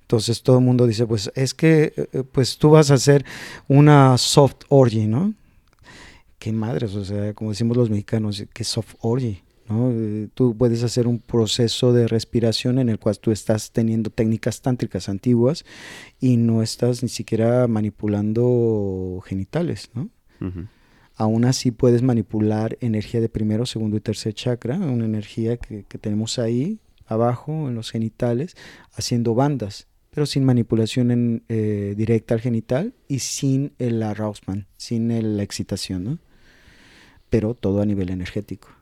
Entonces 0.02 0.42
todo 0.42 0.58
el 0.58 0.64
mundo 0.64 0.86
dice, 0.86 1.06
pues 1.06 1.32
es 1.34 1.54
que 1.54 1.94
eh, 1.96 2.22
pues 2.30 2.58
tú 2.58 2.70
vas 2.70 2.90
a 2.90 2.94
hacer 2.94 3.24
una 3.66 4.18
soft 4.18 4.66
orgy, 4.68 5.06
¿no? 5.06 5.34
Qué 6.38 6.52
madres, 6.52 6.94
o 6.94 7.04
sea, 7.04 7.34
como 7.34 7.50
decimos 7.50 7.76
los 7.76 7.90
mexicanos, 7.90 8.44
qué 8.52 8.62
soft 8.62 8.94
orgy. 9.00 9.42
¿No? 9.68 9.90
Eh, 9.90 10.28
tú 10.34 10.56
puedes 10.56 10.82
hacer 10.82 11.06
un 11.06 11.18
proceso 11.18 11.92
de 11.92 12.08
respiración 12.08 12.78
en 12.78 12.88
el 12.88 12.98
cual 12.98 13.18
tú 13.18 13.30
estás 13.30 13.72
teniendo 13.72 14.10
técnicas 14.10 14.62
tántricas 14.62 15.08
antiguas 15.08 15.64
y 16.20 16.36
no 16.36 16.62
estás 16.62 17.02
ni 17.02 17.08
siquiera 17.08 17.66
manipulando 17.68 19.22
genitales, 19.26 19.90
¿no? 19.94 20.10
Aún 21.16 21.46
así 21.46 21.70
puedes 21.70 22.02
manipular 22.02 22.76
energía 22.80 23.22
de 23.22 23.30
primero, 23.30 23.64
segundo 23.64 23.96
y 23.96 24.00
tercer 24.00 24.34
chakra, 24.34 24.76
una 24.76 25.06
energía 25.06 25.56
que, 25.56 25.82
tenemos 25.98 26.38
ahí 26.38 26.78
abajo 27.06 27.68
en 27.68 27.74
los 27.74 27.90
genitales, 27.90 28.54
haciendo 28.92 29.34
bandas, 29.34 29.86
pero 30.10 30.26
sin 30.26 30.44
manipulación 30.44 31.42
eh, 31.48 31.94
directa 31.96 32.34
al 32.34 32.40
genital 32.40 32.94
y 33.08 33.20
sin 33.20 33.72
el 33.78 34.02
arousement, 34.02 34.66
sin 34.76 35.36
la 35.36 35.42
excitación, 35.42 36.04
¿no? 36.04 36.18
Pero 37.30 37.54
todo 37.54 37.80
a 37.80 37.86
nivel 37.86 38.10
energético. 38.10 38.75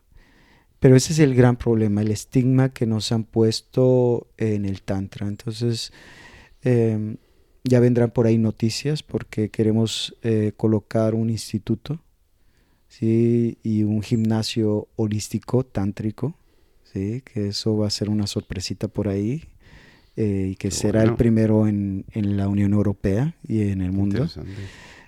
Pero 0.84 0.96
ese 0.96 1.14
es 1.14 1.18
el 1.18 1.34
gran 1.34 1.56
problema, 1.56 2.02
el 2.02 2.10
estigma 2.10 2.68
que 2.68 2.84
nos 2.84 3.10
han 3.10 3.24
puesto 3.24 4.26
en 4.36 4.66
el 4.66 4.82
Tantra. 4.82 5.26
Entonces, 5.26 5.94
em, 6.60 7.16
ya 7.64 7.80
vendrán 7.80 8.10
por 8.10 8.26
ahí 8.26 8.36
noticias 8.36 9.02
porque 9.02 9.48
queremos 9.48 10.14
eh, 10.20 10.52
colocar 10.54 11.14
un 11.14 11.30
instituto 11.30 12.02
¿sí? 12.88 13.56
y 13.62 13.84
un 13.84 14.02
gimnasio 14.02 14.88
holístico, 14.96 15.64
tántrico, 15.64 16.36
¿sí? 16.92 17.22
que 17.24 17.48
eso 17.48 17.78
va 17.78 17.86
a 17.86 17.90
ser 17.90 18.10
una 18.10 18.26
sorpresita 18.26 18.86
por 18.86 19.08
ahí 19.08 19.44
eh, 20.16 20.48
y 20.50 20.56
que 20.56 20.70
será 20.70 21.02
el 21.02 21.14
primero 21.14 21.66
en, 21.66 22.04
en, 22.10 22.36
la 22.36 22.46
Unión 22.46 22.74
Europea 22.74 23.34
y 23.48 23.70
en 23.70 23.80
el 23.80 23.92
mundo. 23.92 24.28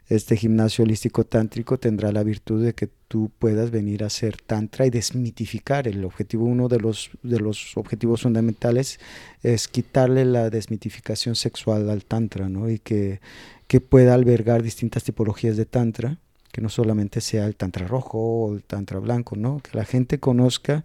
Este 0.09 0.37
gimnasio 0.37 0.85
holístico 0.85 1.25
tántrico 1.25 1.79
tendrá 1.79 2.13
la 2.13 2.23
virtud 2.23 2.65
de 2.65 2.75
que 2.75 2.89
tú 3.09 3.33
puedas 3.39 3.73
venir 3.73 4.05
a 4.05 4.07
hacer 4.07 4.37
tantra 4.41 4.87
y 4.87 4.91
desmitificar. 4.91 5.89
El 5.89 6.05
objetivo, 6.05 6.45
uno 6.45 6.69
de 6.69 6.79
los, 6.79 7.11
de 7.25 7.41
los 7.41 7.77
objetivos 7.77 8.23
fundamentales 8.23 9.01
es 9.43 9.67
quitarle 9.67 10.25
la 10.25 10.49
desmitificación 10.49 11.35
sexual 11.35 11.91
al 11.91 12.05
tantra, 12.05 12.49
¿no? 12.49 12.71
Y 12.71 12.79
que, 12.79 13.21
que 13.67 13.81
pueda 13.81 14.15
albergar 14.15 14.63
distintas 14.63 15.03
tipologías 15.03 15.57
de 15.57 15.67
tantra 15.67 16.19
que 16.53 16.63
no 16.63 16.71
solamente 16.71 17.21
sea 17.21 17.45
el 17.45 17.55
tantra 17.55 17.87
rojo 17.87 18.19
o 18.19 18.55
el 18.55 18.63
tantra 18.63 18.99
blanco, 18.99 19.37
¿no? 19.37 19.61
Que 19.61 19.77
la 19.77 19.85
gente 19.85 20.21
conozca 20.21 20.85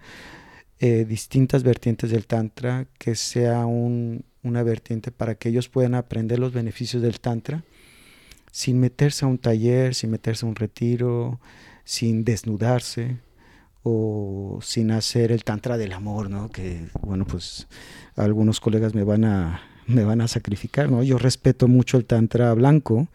eh, 0.81 1.05
distintas 1.05 1.63
vertientes 1.63 2.09
del 2.09 2.27
tantra, 2.27 2.87
que 2.97 3.15
sea 3.15 3.65
una 3.67 4.63
vertiente 4.63 5.11
para 5.11 5.35
que 5.35 5.47
ellos 5.47 5.69
puedan 5.69 5.95
aprender 5.95 6.39
los 6.39 6.51
beneficios 6.51 7.01
del 7.01 7.21
tantra 7.21 7.63
sin 8.51 8.79
meterse 8.79 9.25
a 9.25 9.27
un 9.27 9.37
taller, 9.37 9.95
sin 9.95 10.11
meterse 10.11 10.45
a 10.45 10.49
un 10.49 10.55
retiro, 10.55 11.39
sin 11.83 12.23
desnudarse 12.23 13.17
o 13.83 14.59
sin 14.61 14.91
hacer 14.91 15.31
el 15.31 15.43
tantra 15.43 15.77
del 15.77 15.93
amor, 15.93 16.29
¿no? 16.29 16.49
Que 16.49 16.87
bueno, 17.01 17.25
pues 17.25 17.67
algunos 18.15 18.59
colegas 18.59 18.93
me 18.93 19.03
van 19.03 19.25
a 19.25 19.61
me 19.87 20.03
van 20.03 20.21
a 20.21 20.27
sacrificar, 20.27 20.91
¿no? 20.91 21.01
Yo 21.01 21.17
respeto 21.17 21.67
mucho 21.67 21.97
el 21.97 22.05
tantra 22.05 22.53
blanco 22.53 23.07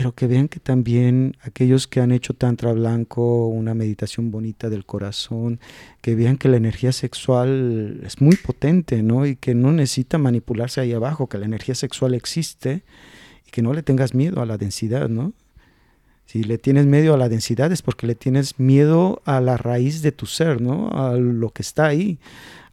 pero 0.00 0.14
que 0.14 0.26
vean 0.26 0.48
que 0.48 0.60
también 0.60 1.36
aquellos 1.42 1.86
que 1.86 2.00
han 2.00 2.10
hecho 2.10 2.32
tantra 2.32 2.72
blanco, 2.72 3.48
una 3.48 3.74
meditación 3.74 4.30
bonita 4.30 4.70
del 4.70 4.86
corazón, 4.86 5.60
que 6.00 6.14
vean 6.14 6.38
que 6.38 6.48
la 6.48 6.56
energía 6.56 6.90
sexual 6.92 8.00
es 8.02 8.18
muy 8.18 8.36
potente, 8.36 9.02
¿no? 9.02 9.26
Y 9.26 9.36
que 9.36 9.54
no 9.54 9.72
necesita 9.72 10.16
manipularse 10.16 10.80
ahí 10.80 10.94
abajo, 10.94 11.28
que 11.28 11.36
la 11.36 11.44
energía 11.44 11.74
sexual 11.74 12.14
existe 12.14 12.82
que 13.50 13.62
no 13.62 13.72
le 13.72 13.82
tengas 13.82 14.14
miedo 14.14 14.40
a 14.40 14.46
la 14.46 14.58
densidad, 14.58 15.08
¿no? 15.08 15.32
Si 16.26 16.44
le 16.44 16.58
tienes 16.58 16.86
miedo 16.86 17.14
a 17.14 17.16
la 17.16 17.28
densidad 17.28 17.72
es 17.72 17.82
porque 17.82 18.06
le 18.06 18.14
tienes 18.14 18.60
miedo 18.60 19.20
a 19.24 19.40
la 19.40 19.56
raíz 19.56 20.00
de 20.02 20.12
tu 20.12 20.26
ser, 20.26 20.60
¿no? 20.60 20.90
A 20.90 21.16
lo 21.16 21.50
que 21.50 21.62
está 21.62 21.86
ahí, 21.86 22.18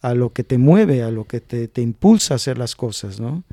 a 0.02 0.14
lo 0.14 0.32
que 0.32 0.44
te 0.44 0.58
mueve, 0.58 1.02
a 1.02 1.10
lo 1.10 1.26
que 1.26 1.42
te, 1.42 1.68
te 1.68 1.82
impulsa 1.82 2.36
a 2.36 2.38
hacer 2.38 2.58
las 2.58 2.76
cosas, 2.76 3.20
¿no? 3.20 3.44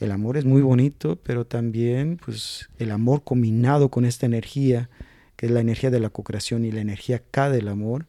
El 0.00 0.10
amor 0.10 0.36
es 0.36 0.44
muy 0.44 0.62
bonito, 0.62 1.18
pero 1.22 1.46
también 1.46 2.18
pues, 2.22 2.68
el 2.78 2.90
amor 2.90 3.22
combinado 3.22 3.90
con 3.90 4.04
esta 4.04 4.26
energía, 4.26 4.90
que 5.36 5.46
es 5.46 5.52
la 5.52 5.60
energía 5.60 5.90
de 5.90 6.00
la 6.00 6.10
co-creación 6.10 6.64
y 6.64 6.72
la 6.72 6.80
energía 6.80 7.22
K 7.30 7.50
del 7.50 7.68
amor, 7.68 8.06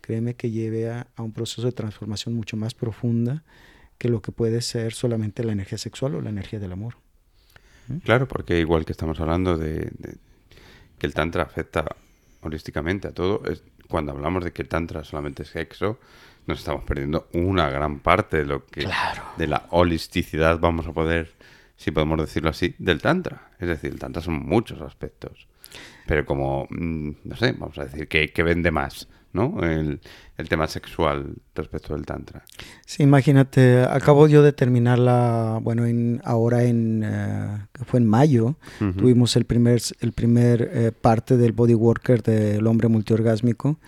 créeme 0.00 0.34
que 0.34 0.50
lleve 0.50 0.90
a, 0.90 1.06
un 1.18 1.32
proceso 1.32 1.62
de 1.62 1.72
transformación 1.72 2.34
mucho 2.34 2.56
más 2.56 2.74
profunda 2.74 3.42
que 3.98 4.08
lo 4.08 4.22
que 4.22 4.32
puede 4.32 4.60
ser 4.60 4.92
solamente 4.92 5.44
la 5.44 5.52
energía 5.52 5.78
sexual 5.78 6.14
o 6.14 6.20
la 6.20 6.30
energía 6.30 6.58
del 6.60 6.72
amor. 6.72 6.96
Claro, 8.04 8.26
porque 8.26 8.58
igual 8.58 8.84
que 8.84 8.92
estamos 8.92 9.20
hablando 9.20 9.56
de, 9.56 9.90
que 10.98 11.06
el 11.06 11.14
tantra 11.14 11.42
afecta 11.42 11.84
holísticamente 12.40 13.08
a 13.08 13.12
todo, 13.12 13.42
es, 13.44 13.62
cuando 13.88 14.12
hablamos 14.12 14.44
de 14.44 14.52
que 14.52 14.62
el 14.62 14.68
tantra 14.68 15.04
solamente 15.04 15.42
es 15.42 15.50
sexo, 15.50 15.98
nos 16.46 16.58
estamos 16.58 16.84
perdiendo 16.84 17.28
una 17.32 17.70
gran 17.70 18.00
parte 18.00 18.38
de 18.38 18.44
lo 18.44 18.66
que 18.66 18.86
de 19.36 19.46
la 19.46 19.66
holisticidad 19.70 20.58
vamos 20.58 20.86
a 20.86 20.92
poder 20.92 21.32
si 21.76 21.90
podemos 21.90 22.18
decirlo 22.18 22.50
así 22.50 22.74
del 22.78 23.00
tantra. 23.00 23.50
Es 23.58 23.68
decir 23.68 23.92
el 23.92 23.98
tantra 23.98 24.22
son 24.22 24.46
muchos 24.46 24.80
aspectos. 24.80 25.48
Pero 26.06 26.24
como 26.24 26.66
mm, 26.70 27.10
no 27.24 27.36
sé 27.36 27.52
vamos 27.52 27.78
a 27.78 27.84
decir 27.84 28.08
que, 28.08 28.28
que 28.28 28.42
vende 28.42 28.70
más 28.70 29.08
¿no? 29.34 29.62
El, 29.62 30.00
el, 30.38 30.48
tema 30.48 30.66
sexual 30.66 31.34
respecto 31.54 31.92
del 31.94 32.06
tantra. 32.06 32.44
Sí, 32.86 33.02
imagínate, 33.02 33.82
acabo 33.82 34.26
yo 34.28 34.42
de 34.42 34.52
terminar 34.52 34.98
la, 34.98 35.58
bueno, 35.60 35.84
en, 35.84 36.22
ahora 36.24 36.64
en, 36.64 37.04
uh, 37.04 37.84
fue 37.84 38.00
en 38.00 38.06
mayo, 38.06 38.56
tuvimos 38.78 39.36
el 39.36 39.44
primer, 39.44 39.82
el 40.00 40.12
primer 40.12 40.70
eh, 40.72 40.92
parte 40.92 41.36
del 41.36 41.52
body 41.52 41.74
worker 41.74 42.22
del 42.22 42.66
hombre 42.66 42.88
multiorgásmico 42.88 43.78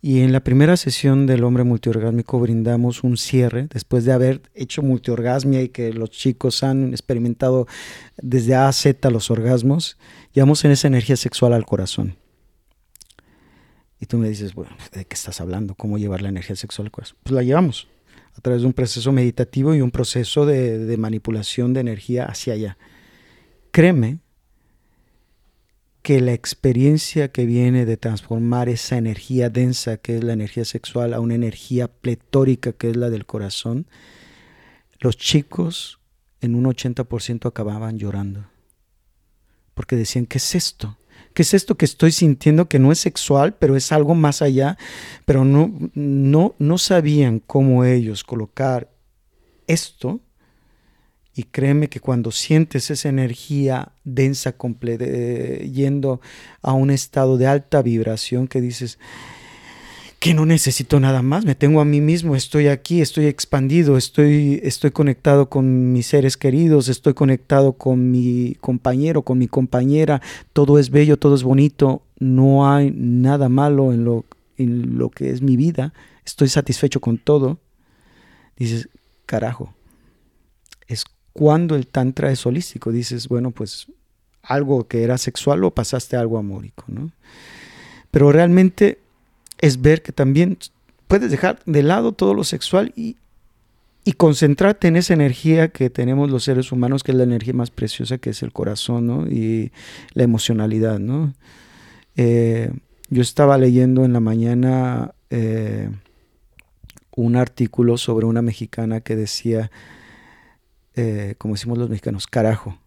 y 0.00 0.20
en 0.20 0.32
la 0.32 0.40
primera 0.40 0.76
sesión 0.76 1.26
del 1.26 1.42
hombre 1.44 1.64
multiorgásmico 1.64 2.38
brindamos 2.38 3.02
un 3.02 3.16
cierre, 3.16 3.68
después 3.72 4.04
de 4.04 4.12
haber 4.12 4.42
hecho 4.54 4.82
multiorgasmia 4.82 5.60
y 5.60 5.70
que 5.70 5.92
los 5.92 6.10
chicos 6.10 6.62
han 6.62 6.90
experimentado 6.90 7.66
desde 8.16 8.54
A 8.54 8.68
a 8.68 8.72
Z 8.72 9.10
los 9.10 9.30
orgasmos, 9.30 9.98
llevamos 10.32 10.64
en 10.64 10.70
esa 10.70 10.86
energía 10.88 11.16
sexual 11.16 11.52
al 11.52 11.66
corazón. 11.66 12.16
Y 14.00 14.06
tú 14.06 14.18
me 14.18 14.28
dices, 14.28 14.54
bueno, 14.54 14.76
¿de 14.92 15.04
qué 15.04 15.14
estás 15.14 15.40
hablando? 15.40 15.74
¿Cómo 15.74 15.98
llevar 15.98 16.22
la 16.22 16.28
energía 16.28 16.56
sexual 16.56 16.86
al 16.86 16.92
corazón? 16.92 17.16
Pues 17.22 17.34
la 17.34 17.42
llevamos 17.42 17.88
a 18.34 18.40
través 18.40 18.62
de 18.62 18.68
un 18.68 18.72
proceso 18.72 19.10
meditativo 19.12 19.74
y 19.74 19.80
un 19.80 19.90
proceso 19.90 20.46
de, 20.46 20.78
de 20.78 20.96
manipulación 20.96 21.74
de 21.74 21.80
energía 21.80 22.24
hacia 22.26 22.54
allá. 22.54 22.78
Créeme 23.72 24.18
que 26.02 26.20
la 26.20 26.32
experiencia 26.32 27.32
que 27.32 27.44
viene 27.44 27.84
de 27.84 27.96
transformar 27.96 28.68
esa 28.68 28.96
energía 28.96 29.50
densa, 29.50 29.96
que 29.98 30.16
es 30.16 30.24
la 30.24 30.32
energía 30.32 30.64
sexual, 30.64 31.12
a 31.12 31.20
una 31.20 31.34
energía 31.34 31.88
pletórica, 31.88 32.72
que 32.72 32.90
es 32.90 32.96
la 32.96 33.10
del 33.10 33.26
corazón, 33.26 33.86
los 35.00 35.16
chicos 35.16 36.00
en 36.40 36.54
un 36.54 36.64
80% 36.64 37.46
acababan 37.46 37.98
llorando. 37.98 38.46
Porque 39.74 39.96
decían, 39.96 40.26
¿qué 40.26 40.38
es 40.38 40.54
esto? 40.54 40.97
¿Qué 41.38 41.42
es 41.42 41.54
esto 41.54 41.76
que 41.76 41.84
estoy 41.84 42.10
sintiendo 42.10 42.68
que 42.68 42.80
no 42.80 42.90
es 42.90 42.98
sexual, 42.98 43.54
pero 43.54 43.76
es 43.76 43.92
algo 43.92 44.16
más 44.16 44.42
allá? 44.42 44.76
Pero 45.24 45.44
no, 45.44 45.72
no, 45.94 46.56
no 46.58 46.78
sabían 46.78 47.38
cómo 47.38 47.84
ellos 47.84 48.24
colocar 48.24 48.90
esto. 49.68 50.18
Y 51.36 51.44
créeme 51.44 51.88
que 51.88 52.00
cuando 52.00 52.32
sientes 52.32 52.90
esa 52.90 53.08
energía 53.08 53.92
densa, 54.02 54.56
eh, 54.82 55.70
yendo 55.72 56.20
a 56.60 56.72
un 56.72 56.90
estado 56.90 57.38
de 57.38 57.46
alta 57.46 57.82
vibración, 57.82 58.48
que 58.48 58.60
dices, 58.60 58.98
que 60.18 60.34
no 60.34 60.46
necesito 60.46 60.98
nada 60.98 61.22
más, 61.22 61.44
me 61.44 61.54
tengo 61.54 61.80
a 61.80 61.84
mí 61.84 62.00
mismo, 62.00 62.34
estoy 62.34 62.66
aquí, 62.66 63.00
estoy 63.00 63.26
expandido, 63.26 63.96
estoy, 63.96 64.60
estoy 64.64 64.90
conectado 64.90 65.48
con 65.48 65.92
mis 65.92 66.06
seres 66.06 66.36
queridos, 66.36 66.88
estoy 66.88 67.14
conectado 67.14 67.74
con 67.74 68.10
mi 68.10 68.56
compañero, 68.60 69.22
con 69.22 69.38
mi 69.38 69.46
compañera, 69.46 70.20
todo 70.52 70.80
es 70.80 70.90
bello, 70.90 71.18
todo 71.18 71.36
es 71.36 71.44
bonito, 71.44 72.02
no 72.18 72.68
hay 72.68 72.90
nada 72.90 73.48
malo 73.48 73.92
en 73.92 74.04
lo, 74.04 74.24
en 74.56 74.98
lo 74.98 75.08
que 75.10 75.30
es 75.30 75.40
mi 75.40 75.56
vida, 75.56 75.94
estoy 76.24 76.48
satisfecho 76.48 77.00
con 77.00 77.18
todo. 77.18 77.58
Dices, 78.56 78.88
carajo, 79.24 79.72
es 80.88 81.04
cuando 81.32 81.76
el 81.76 81.86
tantra 81.86 82.32
es 82.32 82.44
holístico, 82.44 82.90
dices, 82.90 83.28
bueno, 83.28 83.52
pues 83.52 83.86
algo 84.42 84.88
que 84.88 85.04
era 85.04 85.16
sexual 85.16 85.62
o 85.62 85.70
pasaste 85.70 86.16
algo 86.16 86.38
amórico, 86.38 86.82
¿no? 86.88 87.12
Pero 88.10 88.32
realmente 88.32 88.98
es 89.60 89.80
ver 89.80 90.02
que 90.02 90.12
también 90.12 90.58
puedes 91.06 91.30
dejar 91.30 91.60
de 91.66 91.82
lado 91.82 92.12
todo 92.12 92.34
lo 92.34 92.44
sexual 92.44 92.92
y, 92.96 93.16
concentrarte 94.16 94.88
en 94.88 94.96
esa 94.96 95.12
energía 95.12 95.68
que 95.68 95.90
tenemos 95.90 96.30
los 96.30 96.44
seres 96.44 96.72
humanos, 96.72 97.02
que 97.02 97.12
es 97.12 97.18
la 97.18 97.24
energía 97.24 97.52
más 97.52 97.70
preciosa, 97.70 98.16
que 98.16 98.30
es 98.30 98.42
el 98.42 98.54
corazón 98.54 99.28
y 99.30 99.70
la 100.14 100.22
emocionalidad. 100.22 100.98
¿no? 100.98 101.34
Eh, 102.16 102.70
yo 103.10 103.20
estaba 103.20 103.58
leyendo 103.58 104.06
en 104.06 104.14
la 104.14 104.20
mañana 104.20 105.12
eh, 105.28 105.90
un 107.14 107.36
artículo 107.36 107.98
sobre 107.98 108.24
una 108.24 108.40
mexicana 108.40 109.02
que 109.02 109.14
decía, 109.14 109.70
eh, 110.94 111.34
como 111.36 111.54
decimos 111.54 111.76
los 111.76 111.90
mexicanos, 111.90 112.26
carajo, 112.26 112.78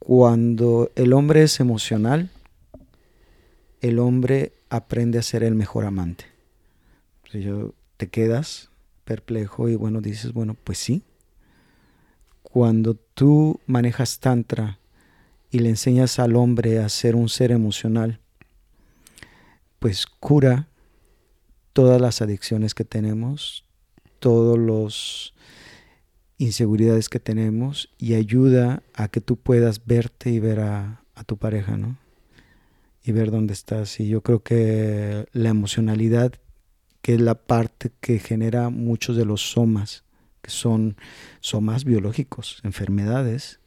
cuando 0.00 0.90
el 0.96 1.12
hombre 1.12 1.44
es 1.44 1.60
emocional, 1.60 2.30
el 3.80 4.00
hombre 4.00 4.52
aprende 4.72 5.18
a 5.18 5.22
ser 5.22 5.44
el 5.44 5.54
mejor 5.54 5.84
amante. 5.84 6.24
Si 7.30 7.42
yo, 7.42 7.74
te 7.98 8.08
quedas 8.08 8.70
perplejo 9.04 9.68
y 9.68 9.76
bueno, 9.76 10.00
dices, 10.00 10.32
bueno, 10.32 10.56
pues 10.64 10.78
sí. 10.78 11.02
Cuando 12.42 12.94
tú 12.94 13.60
manejas 13.66 14.18
tantra 14.18 14.78
y 15.50 15.58
le 15.58 15.68
enseñas 15.68 16.18
al 16.18 16.36
hombre 16.36 16.78
a 16.78 16.88
ser 16.88 17.16
un 17.16 17.28
ser 17.28 17.52
emocional, 17.52 18.20
pues 19.78 20.06
cura 20.06 20.68
todas 21.74 22.00
las 22.00 22.22
adicciones 22.22 22.74
que 22.74 22.84
tenemos, 22.86 23.66
todas 24.20 24.58
las 24.58 25.34
inseguridades 26.38 27.10
que 27.10 27.20
tenemos 27.20 27.90
y 27.98 28.14
ayuda 28.14 28.82
a 28.94 29.08
que 29.08 29.20
tú 29.20 29.36
puedas 29.36 29.84
verte 29.84 30.30
y 30.30 30.40
ver 30.40 30.60
a, 30.60 31.04
a 31.14 31.24
tu 31.24 31.36
pareja, 31.36 31.76
¿no? 31.76 32.01
Y 33.04 33.12
ver 33.12 33.30
dónde 33.30 33.52
estás. 33.52 34.00
Y 34.00 34.08
yo 34.08 34.22
creo 34.22 34.42
que 34.42 35.26
la 35.32 35.48
emocionalidad, 35.48 36.32
que 37.00 37.14
es 37.14 37.20
la 37.20 37.34
parte 37.34 37.92
que 38.00 38.18
genera 38.18 38.70
muchos 38.70 39.16
de 39.16 39.24
los 39.24 39.52
somas, 39.52 40.04
que 40.40 40.50
son 40.50 40.96
somas 41.40 41.84
biológicos, 41.84 42.60
enfermedades, 42.64 43.60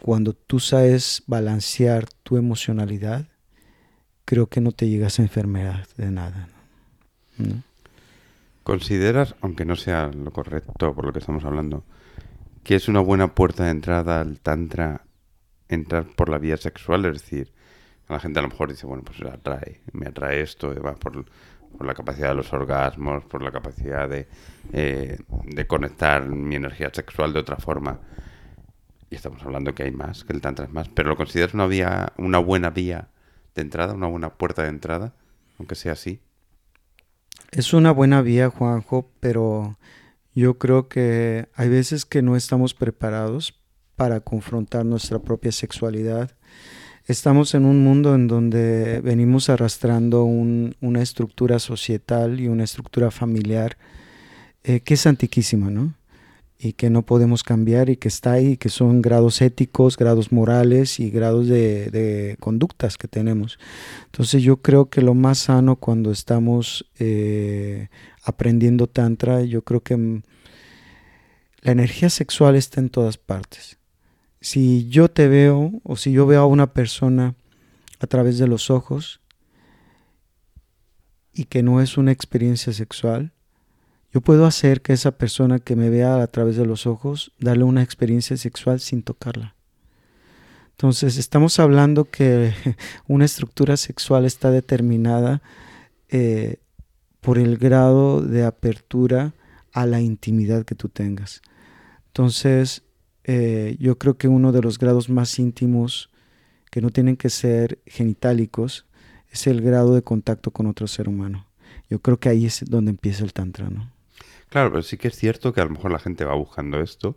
cuando 0.00 0.32
tú 0.32 0.58
sabes 0.58 1.22
balancear 1.26 2.06
tu 2.22 2.36
emocionalidad, 2.36 3.28
creo 4.24 4.48
que 4.48 4.60
no 4.60 4.72
te 4.72 4.88
llegas 4.88 5.18
a 5.18 5.22
enfermedad 5.22 5.86
de 5.96 6.10
nada. 6.10 6.48
¿Consideras, 8.62 9.34
aunque 9.40 9.64
no 9.64 9.76
sea 9.76 10.08
lo 10.08 10.32
correcto 10.32 10.94
por 10.94 11.04
lo 11.04 11.12
que 11.12 11.18
estamos 11.18 11.44
hablando, 11.44 11.84
que 12.64 12.74
es 12.74 12.88
una 12.88 13.00
buena 13.00 13.34
puerta 13.34 13.64
de 13.64 13.70
entrada 13.70 14.20
al 14.20 14.40
Tantra 14.40 15.04
entrar 15.68 16.06
por 16.16 16.28
la 16.28 16.38
vía 16.38 16.56
sexual? 16.56 17.04
Es 17.06 17.14
decir, 17.14 17.52
la 18.08 18.20
gente 18.20 18.38
a 18.38 18.42
lo 18.42 18.48
mejor 18.48 18.70
dice, 18.70 18.86
bueno, 18.86 19.02
pues 19.04 19.20
atrae, 19.22 19.80
me 19.92 20.06
atrae 20.06 20.42
esto, 20.42 20.74
va 20.82 20.94
por, 20.94 21.24
la 21.80 21.94
capacidad 21.94 22.28
de 22.28 22.34
los 22.34 22.52
orgasmos, 22.52 23.24
por 23.24 23.42
la 23.42 23.50
capacidad 23.50 24.08
de, 24.08 24.28
eh, 24.72 25.18
de 25.44 25.66
conectar 25.66 26.26
mi 26.26 26.56
energía 26.56 26.90
sexual 26.92 27.32
de 27.32 27.40
otra 27.40 27.56
forma. 27.56 28.00
Y 29.10 29.14
estamos 29.14 29.42
hablando 29.42 29.74
que 29.74 29.84
hay 29.84 29.90
más, 29.90 30.24
que 30.24 30.32
el 30.32 30.40
tantra 30.40 30.66
es 30.66 30.72
más, 30.72 30.88
pero 30.88 31.08
¿lo 31.08 31.16
consideras 31.16 31.54
una 31.54 31.66
vía, 31.66 32.12
una 32.18 32.38
buena 32.38 32.70
vía 32.70 33.08
de 33.54 33.62
entrada, 33.62 33.94
una 33.94 34.06
buena 34.06 34.30
puerta 34.30 34.62
de 34.62 34.68
entrada, 34.68 35.14
aunque 35.58 35.74
sea 35.74 35.92
así? 35.92 36.20
Es 37.50 37.74
una 37.74 37.90
buena 37.90 38.22
vía, 38.22 38.48
Juanjo, 38.48 39.10
pero 39.20 39.78
yo 40.34 40.58
creo 40.58 40.88
que 40.88 41.48
hay 41.54 41.68
veces 41.68 42.06
que 42.06 42.22
no 42.22 42.36
estamos 42.36 42.72
preparados 42.74 43.60
para 43.96 44.20
confrontar 44.20 44.86
nuestra 44.86 45.18
propia 45.18 45.52
sexualidad 45.52 46.30
estamos 47.06 47.54
en 47.54 47.64
un 47.64 47.82
mundo 47.82 48.14
en 48.14 48.28
donde 48.28 49.00
venimos 49.00 49.48
arrastrando 49.48 50.24
una 50.24 51.02
estructura 51.02 51.58
societal 51.58 52.40
y 52.40 52.48
una 52.48 52.64
estructura 52.64 53.10
familiar 53.10 53.76
eh, 54.64 54.80
que 54.80 54.94
es 54.94 55.06
antiquísima, 55.06 55.70
¿no? 55.70 55.94
Y 56.58 56.74
que 56.74 56.90
no 56.90 57.02
podemos 57.02 57.42
cambiar 57.42 57.90
y 57.90 57.96
que 57.96 58.06
está 58.06 58.32
ahí, 58.32 58.56
que 58.56 58.68
son 58.68 59.02
grados 59.02 59.42
éticos, 59.42 59.96
grados 59.96 60.30
morales 60.30 61.00
y 61.00 61.10
grados 61.10 61.48
de, 61.48 62.36
conductas 62.38 62.96
que 62.96 63.08
tenemos. 63.08 63.58
Entonces 64.04 64.44
yo 64.44 64.58
creo 64.58 64.88
que 64.88 65.02
lo 65.02 65.14
más 65.14 65.38
sano 65.38 65.74
cuando 65.74 66.12
estamos 66.12 66.88
eh, 67.00 67.88
aprendiendo 68.22 68.86
tantra, 68.86 69.42
yo 69.42 69.62
creo 69.62 69.80
que 69.80 69.96
mm, 69.96 70.22
la 71.62 71.72
energía 71.72 72.10
sexual 72.10 72.54
está 72.54 72.80
en 72.80 72.90
todas 72.90 73.18
partes 73.18 73.81
si 74.42 74.88
yo 74.88 75.08
te 75.08 75.28
veo 75.28 75.80
o 75.84 75.96
si 75.96 76.12
yo 76.12 76.26
veo 76.26 76.42
a 76.42 76.46
una 76.46 76.74
persona 76.74 77.36
a 78.00 78.06
través 78.08 78.38
de 78.38 78.48
los 78.48 78.70
ojos 78.70 79.20
y 81.32 81.44
que 81.44 81.62
no 81.62 81.80
es 81.80 81.96
una 81.96 82.10
experiencia 82.10 82.72
sexual, 82.72 83.32
yo 84.12 84.20
puedo 84.20 84.44
hacer 84.44 84.82
que 84.82 84.92
esa 84.92 85.12
persona 85.12 85.60
que 85.60 85.76
me 85.76 85.88
vea 85.88 86.20
a 86.20 86.26
través 86.26 86.56
de 86.56 86.66
los 86.66 86.86
ojos, 86.88 87.32
darle 87.38 87.62
una 87.62 87.82
experiencia 87.82 88.36
sexual 88.36 88.80
sin 88.80 89.04
tocarla. 89.04 89.54
Entonces, 90.72 91.18
estamos 91.18 91.60
hablando 91.60 92.04
que 92.06 92.52
una 93.06 93.24
estructura 93.24 93.76
sexual 93.76 94.24
está 94.24 94.50
determinada 94.50 95.40
eh, 96.08 96.58
por 97.20 97.38
el 97.38 97.58
grado 97.58 98.20
de 98.20 98.44
apertura 98.44 99.34
a 99.72 99.86
la 99.86 100.00
intimidad 100.00 100.64
que 100.64 100.74
tú 100.74 100.88
tengas. 100.88 101.40
Entonces, 102.08 102.82
eh, 103.24 103.76
yo 103.78 103.98
creo 103.98 104.16
que 104.16 104.28
uno 104.28 104.52
de 104.52 104.62
los 104.62 104.78
grados 104.78 105.08
más 105.08 105.38
íntimos 105.38 106.10
que 106.70 106.80
no 106.80 106.90
tienen 106.90 107.16
que 107.16 107.30
ser 107.30 107.80
genitálicos 107.86 108.86
es 109.30 109.46
el 109.46 109.60
grado 109.60 109.94
de 109.94 110.02
contacto 110.02 110.50
con 110.50 110.66
otro 110.66 110.86
ser 110.86 111.08
humano. 111.08 111.46
Yo 111.88 112.00
creo 112.00 112.18
que 112.18 112.28
ahí 112.28 112.46
es 112.46 112.64
donde 112.66 112.90
empieza 112.90 113.24
el 113.24 113.32
tantra, 113.32 113.68
¿no? 113.68 113.90
Claro, 114.48 114.70
pero 114.70 114.82
sí 114.82 114.96
que 114.96 115.08
es 115.08 115.16
cierto 115.16 115.52
que 115.52 115.60
a 115.60 115.64
lo 115.64 115.70
mejor 115.70 115.90
la 115.90 115.98
gente 115.98 116.24
va 116.24 116.34
buscando 116.34 116.80
esto 116.80 117.16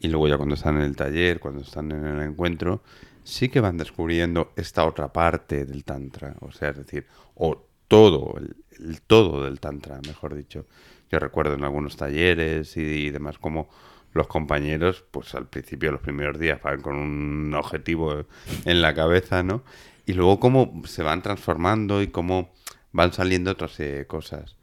y 0.00 0.08
luego 0.08 0.28
ya 0.28 0.36
cuando 0.36 0.54
están 0.54 0.76
en 0.76 0.82
el 0.82 0.96
taller, 0.96 1.40
cuando 1.40 1.62
están 1.62 1.90
en 1.92 2.04
el 2.04 2.20
encuentro, 2.22 2.82
sí 3.24 3.48
que 3.48 3.60
van 3.60 3.76
descubriendo 3.76 4.52
esta 4.56 4.84
otra 4.84 5.12
parte 5.12 5.64
del 5.64 5.84
tantra, 5.84 6.36
o 6.40 6.52
sea, 6.52 6.70
es 6.70 6.78
decir, 6.78 7.06
o 7.34 7.66
todo, 7.88 8.38
el, 8.38 9.00
todo 9.02 9.44
del 9.44 9.60
tantra, 9.60 10.00
mejor 10.06 10.34
dicho. 10.34 10.66
Yo 11.10 11.18
recuerdo 11.18 11.54
en 11.54 11.64
algunos 11.64 11.96
talleres 11.96 12.76
y, 12.76 12.80
y 12.80 13.10
demás 13.10 13.38
como 13.38 13.68
los 14.12 14.26
compañeros, 14.26 15.04
pues 15.10 15.34
al 15.34 15.46
principio, 15.46 15.92
los 15.92 16.00
primeros 16.00 16.38
días, 16.38 16.62
van 16.62 16.80
con 16.80 16.96
un 16.96 17.54
objetivo 17.54 18.24
en 18.64 18.82
la 18.82 18.94
cabeza, 18.94 19.42
¿no? 19.42 19.62
Y 20.06 20.14
luego 20.14 20.40
cómo 20.40 20.82
se 20.86 21.02
van 21.02 21.22
transformando 21.22 22.02
y 22.02 22.08
cómo 22.08 22.52
van 22.92 23.12
saliendo 23.12 23.50
otras 23.50 23.78
eh, 23.80 24.06
cosas. 24.06 24.56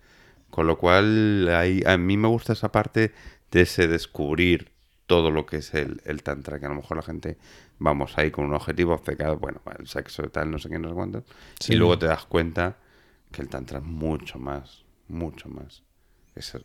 Con 0.50 0.68
lo 0.68 0.78
cual, 0.78 1.50
ahí, 1.50 1.84
a 1.86 1.98
mí 1.98 2.18
me 2.18 2.28
gusta 2.28 2.54
esa 2.54 2.72
parte 2.72 3.14
de 3.52 3.62
ese 3.62 3.88
descubrir 3.88 4.72
todo 5.08 5.30
lo 5.30 5.46
que 5.46 5.58
es 5.58 5.74
el, 5.74 6.24
tantra, 6.24 6.60
que 6.60 6.66
a 6.66 6.70
lo 6.70 6.76
mejor 6.76 6.98
la 6.98 7.04
gente 7.04 7.38
vamos 7.78 8.18
ahí 8.18 8.32
con 8.32 8.46
un 8.46 8.54
objetivo 8.54 8.98
pecado, 8.98 9.38
bueno, 9.38 9.62
el 9.78 9.88
sexo 9.88 10.24
tal, 10.30 10.50
no 10.50 10.60
sé 10.60 10.70
qué, 10.70 10.80
no 10.80 10.90
sé 10.90 10.96
cuánto, 10.96 11.24
y 11.68 11.76
luego 11.76 12.00
te 12.00 12.08
das 12.08 12.26
cuenta 12.26 12.78
que 13.32 13.42
el 13.42 13.50
tantra 13.50 13.80
es 13.80 13.86
mucho 13.86 14.40
más, 14.40 14.84
mucho 15.08 15.48
más. 15.50 15.84
Eso, 16.34 16.60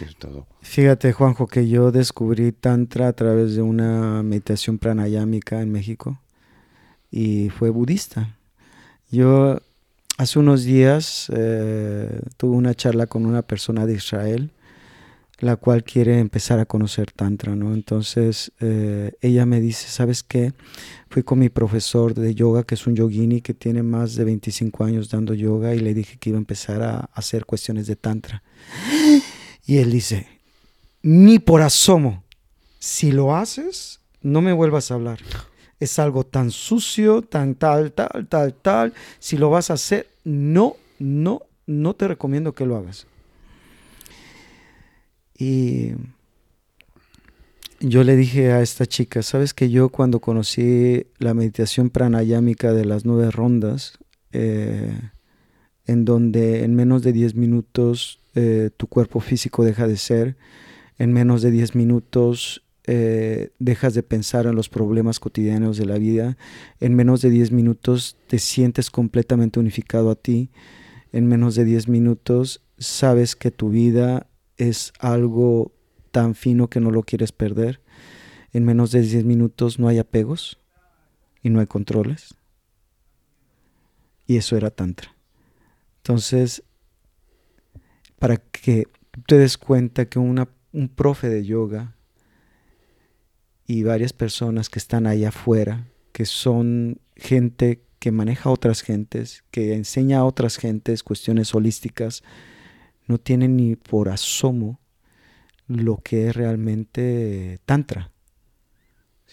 que 0.00 0.06
es 0.06 0.16
todo. 0.16 0.46
Fíjate, 0.62 1.12
Juanjo, 1.12 1.46
que 1.46 1.68
yo 1.68 1.92
descubrí 1.92 2.52
tantra 2.52 3.08
a 3.08 3.12
través 3.12 3.54
de 3.54 3.60
una 3.60 4.22
meditación 4.22 4.78
pranayámica 4.78 5.60
en 5.60 5.70
México 5.70 6.18
y 7.10 7.50
fue 7.50 7.68
budista. 7.68 8.34
Yo 9.10 9.60
hace 10.16 10.38
unos 10.38 10.64
días 10.64 11.30
eh, 11.34 12.22
tuve 12.38 12.56
una 12.56 12.74
charla 12.74 13.08
con 13.08 13.26
una 13.26 13.42
persona 13.42 13.84
de 13.84 13.92
Israel 13.94 14.50
la 15.40 15.56
cual 15.56 15.84
quiere 15.84 16.18
empezar 16.18 16.58
a 16.58 16.66
conocer 16.66 17.12
Tantra, 17.12 17.56
¿no? 17.56 17.72
Entonces 17.72 18.52
eh, 18.60 19.12
ella 19.22 19.46
me 19.46 19.60
dice, 19.60 19.88
¿sabes 19.88 20.22
qué? 20.22 20.52
Fui 21.08 21.22
con 21.22 21.38
mi 21.38 21.48
profesor 21.48 22.14
de 22.14 22.34
yoga, 22.34 22.62
que 22.64 22.74
es 22.74 22.86
un 22.86 22.94
yogini 22.94 23.40
que 23.40 23.54
tiene 23.54 23.82
más 23.82 24.16
de 24.16 24.24
25 24.24 24.84
años 24.84 25.08
dando 25.08 25.32
yoga, 25.32 25.74
y 25.74 25.80
le 25.80 25.94
dije 25.94 26.18
que 26.18 26.28
iba 26.28 26.36
a 26.36 26.40
empezar 26.40 26.82
a 26.82 27.10
hacer 27.14 27.46
cuestiones 27.46 27.86
de 27.86 27.96
Tantra. 27.96 28.42
Y 29.64 29.78
él 29.78 29.90
dice, 29.90 30.26
ni 31.02 31.38
por 31.38 31.62
asomo, 31.62 32.24
si 32.78 33.12
lo 33.12 33.36
haces, 33.36 34.00
no 34.22 34.42
me 34.42 34.52
vuelvas 34.52 34.90
a 34.90 34.94
hablar. 34.94 35.20
Es 35.78 35.98
algo 35.98 36.24
tan 36.24 36.50
sucio, 36.50 37.22
tan 37.22 37.54
tal, 37.54 37.92
tal, 37.92 38.26
tal, 38.28 38.54
tal. 38.54 38.94
Si 39.18 39.36
lo 39.36 39.50
vas 39.50 39.70
a 39.70 39.74
hacer, 39.74 40.08
no, 40.24 40.76
no, 40.98 41.42
no 41.66 41.94
te 41.94 42.08
recomiendo 42.08 42.54
que 42.54 42.66
lo 42.66 42.76
hagas. 42.76 43.06
Y 45.38 45.92
yo 47.80 48.04
le 48.04 48.14
dije 48.14 48.52
a 48.52 48.60
esta 48.60 48.84
chica, 48.84 49.22
sabes 49.22 49.54
que 49.54 49.70
yo 49.70 49.88
cuando 49.88 50.20
conocí 50.20 51.06
la 51.18 51.32
meditación 51.32 51.88
pranayámica 51.88 52.74
de 52.74 52.84
las 52.84 53.06
nueve 53.06 53.30
rondas, 53.30 53.98
eh, 54.32 54.92
en 55.86 56.04
donde 56.04 56.62
en 56.64 56.74
menos 56.74 57.02
de 57.02 57.14
diez 57.14 57.34
minutos 57.34 58.19
eh, 58.34 58.70
tu 58.76 58.86
cuerpo 58.86 59.20
físico 59.20 59.64
deja 59.64 59.86
de 59.86 59.96
ser, 59.96 60.36
en 60.98 61.12
menos 61.12 61.42
de 61.42 61.50
diez 61.50 61.74
minutos 61.74 62.64
eh, 62.86 63.50
dejas 63.58 63.94
de 63.94 64.02
pensar 64.02 64.46
en 64.46 64.54
los 64.54 64.68
problemas 64.68 65.20
cotidianos 65.20 65.76
de 65.76 65.86
la 65.86 65.98
vida, 65.98 66.36
en 66.80 66.94
menos 66.94 67.22
de 67.22 67.30
diez 67.30 67.52
minutos 67.52 68.16
te 68.26 68.38
sientes 68.38 68.90
completamente 68.90 69.60
unificado 69.60 70.10
a 70.10 70.14
ti, 70.14 70.50
en 71.12 71.26
menos 71.26 71.54
de 71.54 71.64
diez 71.64 71.88
minutos 71.88 72.62
sabes 72.78 73.36
que 73.36 73.50
tu 73.50 73.70
vida 73.70 74.26
es 74.56 74.92
algo 74.98 75.72
tan 76.10 76.34
fino 76.34 76.68
que 76.68 76.80
no 76.80 76.90
lo 76.90 77.02
quieres 77.02 77.32
perder. 77.32 77.80
En 78.52 78.64
menos 78.64 78.90
de 78.90 79.00
10 79.02 79.24
minutos 79.24 79.78
no 79.78 79.88
hay 79.88 79.98
apegos 79.98 80.58
y 81.42 81.50
no 81.50 81.60
hay 81.60 81.66
controles. 81.66 82.34
Y 84.26 84.36
eso 84.36 84.56
era 84.56 84.70
tantra. 84.70 85.14
Entonces, 85.98 86.62
para 88.20 88.36
que 88.36 88.86
te 89.26 89.38
des 89.38 89.58
cuenta 89.58 90.04
que 90.04 90.20
un 90.20 90.46
profe 90.94 91.28
de 91.28 91.44
yoga 91.44 91.96
y 93.66 93.82
varias 93.82 94.12
personas 94.12 94.68
que 94.68 94.78
están 94.78 95.08
ahí 95.08 95.24
afuera, 95.24 95.88
que 96.12 96.26
son 96.26 97.00
gente 97.16 97.82
que 97.98 98.12
maneja 98.12 98.48
a 98.48 98.52
otras 98.52 98.82
gentes, 98.82 99.42
que 99.50 99.74
enseña 99.74 100.18
a 100.18 100.24
otras 100.24 100.58
gentes 100.58 101.02
cuestiones 101.02 101.54
holísticas, 101.54 102.22
no 103.06 103.18
tienen 103.18 103.56
ni 103.56 103.74
por 103.74 104.10
asomo 104.10 104.78
lo 105.66 105.96
que 105.96 106.28
es 106.28 106.36
realmente 106.36 107.58
tantra. 107.64 108.12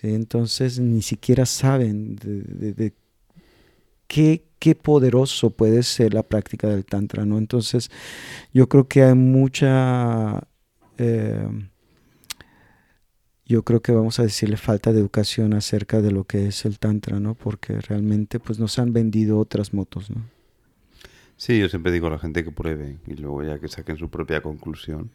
Entonces 0.01 0.79
ni 0.79 1.01
siquiera 1.01 1.45
saben 1.45 2.15
de, 2.15 2.93
qué, 4.07 4.46
qué, 4.59 4.75
poderoso 4.75 5.51
puede 5.51 5.83
ser 5.83 6.13
la 6.13 6.23
práctica 6.23 6.67
del 6.67 6.85
tantra. 6.85 7.25
¿no? 7.25 7.37
Entonces 7.37 7.89
yo 8.53 8.67
creo 8.69 8.87
que 8.87 9.03
hay 9.03 9.15
mucha... 9.15 10.47
Eh, 10.97 11.47
yo 13.45 13.63
creo 13.63 13.81
que 13.81 13.93
vamos 13.93 14.19
a 14.19 14.23
decirle 14.23 14.57
falta 14.57 14.91
de 14.91 14.99
educación 14.99 15.53
acerca 15.53 16.01
de 16.01 16.11
lo 16.11 16.25
que 16.25 16.47
es 16.47 16.65
el 16.65 16.79
tantra, 16.79 17.21
¿no? 17.21 17.33
Porque 17.33 17.79
realmente 17.79 18.41
pues 18.41 18.59
nos 18.59 18.77
han 18.77 18.91
vendido 18.91 19.39
otras 19.39 19.73
motos, 19.73 20.09
¿no? 20.09 20.21
Sí, 21.37 21.59
yo 21.59 21.69
siempre 21.69 21.91
digo 21.91 22.07
a 22.07 22.09
la 22.09 22.19
gente 22.19 22.43
que 22.43 22.51
pruebe 22.51 22.97
y 23.05 23.13
luego 23.13 23.43
ya 23.43 23.59
que 23.59 23.69
saquen 23.69 23.95
su 23.95 24.09
propia 24.09 24.41
conclusión 24.41 25.11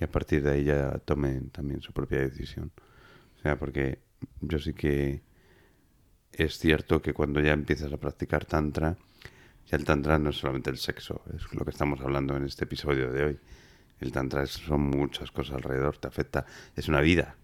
y 0.00 0.04
a 0.04 0.10
partir 0.10 0.42
de 0.42 0.52
ahí 0.52 0.64
ya 0.64 0.98
tomen 1.04 1.50
también 1.50 1.82
su 1.82 1.92
propia 1.92 2.20
decisión. 2.20 2.70
O 3.38 3.42
sea, 3.42 3.58
porque 3.58 3.98
yo 4.40 4.58
sí 4.58 4.72
que 4.72 5.20
es 6.32 6.58
cierto 6.58 7.02
que 7.02 7.12
cuando 7.12 7.40
ya 7.40 7.52
empiezas 7.52 7.92
a 7.92 7.96
practicar 7.96 8.44
tantra, 8.44 8.96
ya 9.70 9.76
el 9.76 9.84
tantra 9.84 10.18
no 10.18 10.30
es 10.30 10.36
solamente 10.36 10.70
el 10.70 10.78
sexo, 10.78 11.22
es 11.36 11.52
lo 11.52 11.64
que 11.64 11.70
estamos 11.70 12.00
hablando 12.00 12.36
en 12.36 12.44
este 12.44 12.64
episodio 12.64 13.12
de 13.12 13.24
hoy. 13.24 13.38
El 14.00 14.12
tantra 14.12 14.46
son 14.46 14.82
muchas 14.82 15.30
cosas 15.30 15.56
alrededor, 15.56 15.98
te 15.98 16.08
afecta, 16.08 16.46
es 16.76 16.88
una 16.88 17.00
vida. 17.00 17.36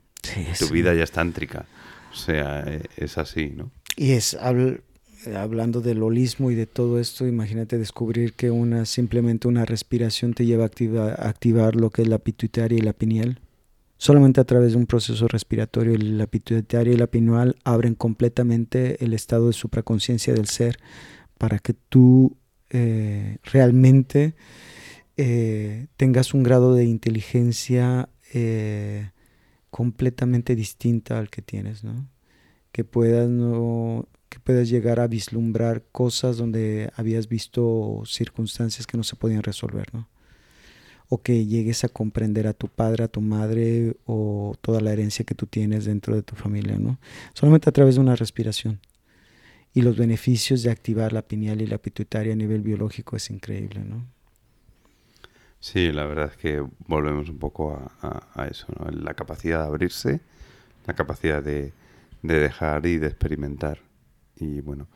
tu 0.59 0.69
vida 0.69 0.95
ya 0.95 1.03
es 1.03 1.11
tántrica. 1.11 1.67
O 2.13 2.17
sea, 2.17 2.61
e, 2.61 2.83
es 2.97 3.19
así, 3.19 3.51
¿no? 3.51 3.71
Y 3.97 4.13
es, 4.13 4.35
eh, 4.35 5.37
hablando 5.37 5.81
del 5.81 6.03
holismo 6.03 6.51
y 6.51 6.55
de 6.55 6.67
todo 6.67 7.01
esto, 7.01 7.27
imagínate 7.27 7.79
descubrir 7.79 8.35
que 8.35 8.51
una 8.51 8.87
simplemente 8.87 9.49
una 9.49 9.65
respiración 9.65 10.35
te 10.35 10.47
lleva 10.47 10.65
a, 10.65 11.29
activar 11.29 11.77
lo 11.77 11.91
que 11.91 12.03
es 12.03 12.09
la 12.09 12.19
pituitaria 12.19 12.79
y 12.79 12.83
la 12.83 12.93
pineal. 12.93 13.41
Solamente 13.97 14.41
a 14.41 14.45
través 14.45 14.73
de 14.73 14.79
un 14.79 14.87
proceso 14.87 15.29
respiratorio, 15.29 15.97
la 15.97 16.27
pituitaria 16.27 16.93
y 16.93 16.97
la 16.97 17.07
pineal 17.07 17.57
abren 17.65 17.95
completamente 17.95 19.03
el 19.05 19.15
estado 19.15 19.47
de 19.47 19.53
supraconciencia 19.53 20.35
del 20.35 20.47
ser 20.47 20.79
para 21.39 21.59
que 21.59 21.75
tú 21.75 22.37
eh, 22.71 23.39
realmente 23.45 24.35
eh, 25.17 25.87
tengas 25.97 26.35
un 26.35 26.43
grado 26.43 26.75
de 26.75 26.85
inteligencia 26.85 28.09
completamente 29.71 30.57
distinta 30.57 31.19
al 31.19 31.31
que 31.31 31.41
tienes, 31.41 31.85
¿no? 31.85 32.09
Que 32.73 32.83
puedas 32.83 33.29
no 33.29 34.09
que 34.35 34.41
puedas 34.41 34.69
llegar 34.69 34.99
a 34.99 35.07
vislumbrar 35.07 35.85
cosas 35.93 36.37
donde 36.37 36.91
habías 36.97 37.29
visto 37.29 38.03
circunstancias 38.05 38.85
que 38.87 38.97
no 38.97 39.05
se 39.05 39.15
podían 39.15 39.45
resolver, 39.45 39.95
¿no? 39.95 40.09
O 41.09 41.23
que 41.23 41.47
llegues 41.47 41.85
a 41.85 41.89
comprender 41.89 42.47
a 42.47 42.55
tu 42.55 42.69
padre, 42.69 43.05
a 43.05 43.09
tu 43.09 43.21
madre 43.21 43.97
o 44.07 44.55
toda 44.61 44.81
la 44.81 44.93
herencia 44.93 45.25
que 45.25 45.35
tú 45.35 45.47
tienes 45.47 45.85
dentro 45.85 46.15
de 46.15 46.23
tu 46.23 46.35
familia, 46.35 46.79
¿no? 46.79 46.99
Solamente 47.35 47.69
a 47.69 47.73
través 47.73 47.97
de 47.97 48.01
una 48.01 48.17
respiración. 48.17 48.81
Y 49.75 49.83
los 49.83 49.97
beneficios 49.97 50.63
de 50.63 50.71
activar 50.71 51.13
la 51.13 51.23
pineal 51.23 51.61
y 51.61 51.67
la 51.67 51.79
pituitaria 51.79 52.33
a 52.33 52.37
nivel 52.37 52.63
biológico 52.63 53.17
es 53.17 53.31
increíble, 53.31 53.81
¿no? 53.81 54.07
Sí, 55.61 55.93
la 55.93 56.05
verdad 56.05 56.31
es 56.31 56.37
que 56.37 56.63
volvemos 56.87 57.29
un 57.31 57.39
poco 57.39 57.91
a, 58.03 58.47
eso, 58.51 58.67
¿no? 58.79 58.91
La 58.91 59.15
capacidad 59.15 59.61
de 59.61 59.67
abrirse, 59.67 60.21
la 60.87 60.95
capacidad 60.95 61.43
de, 61.43 61.73
de 62.23 62.39
dejar 62.39 62.85
y 62.87 62.99
de 62.99 63.07
experimentar. 63.07 63.81
Y 64.37 64.61
bueno, 64.61 64.89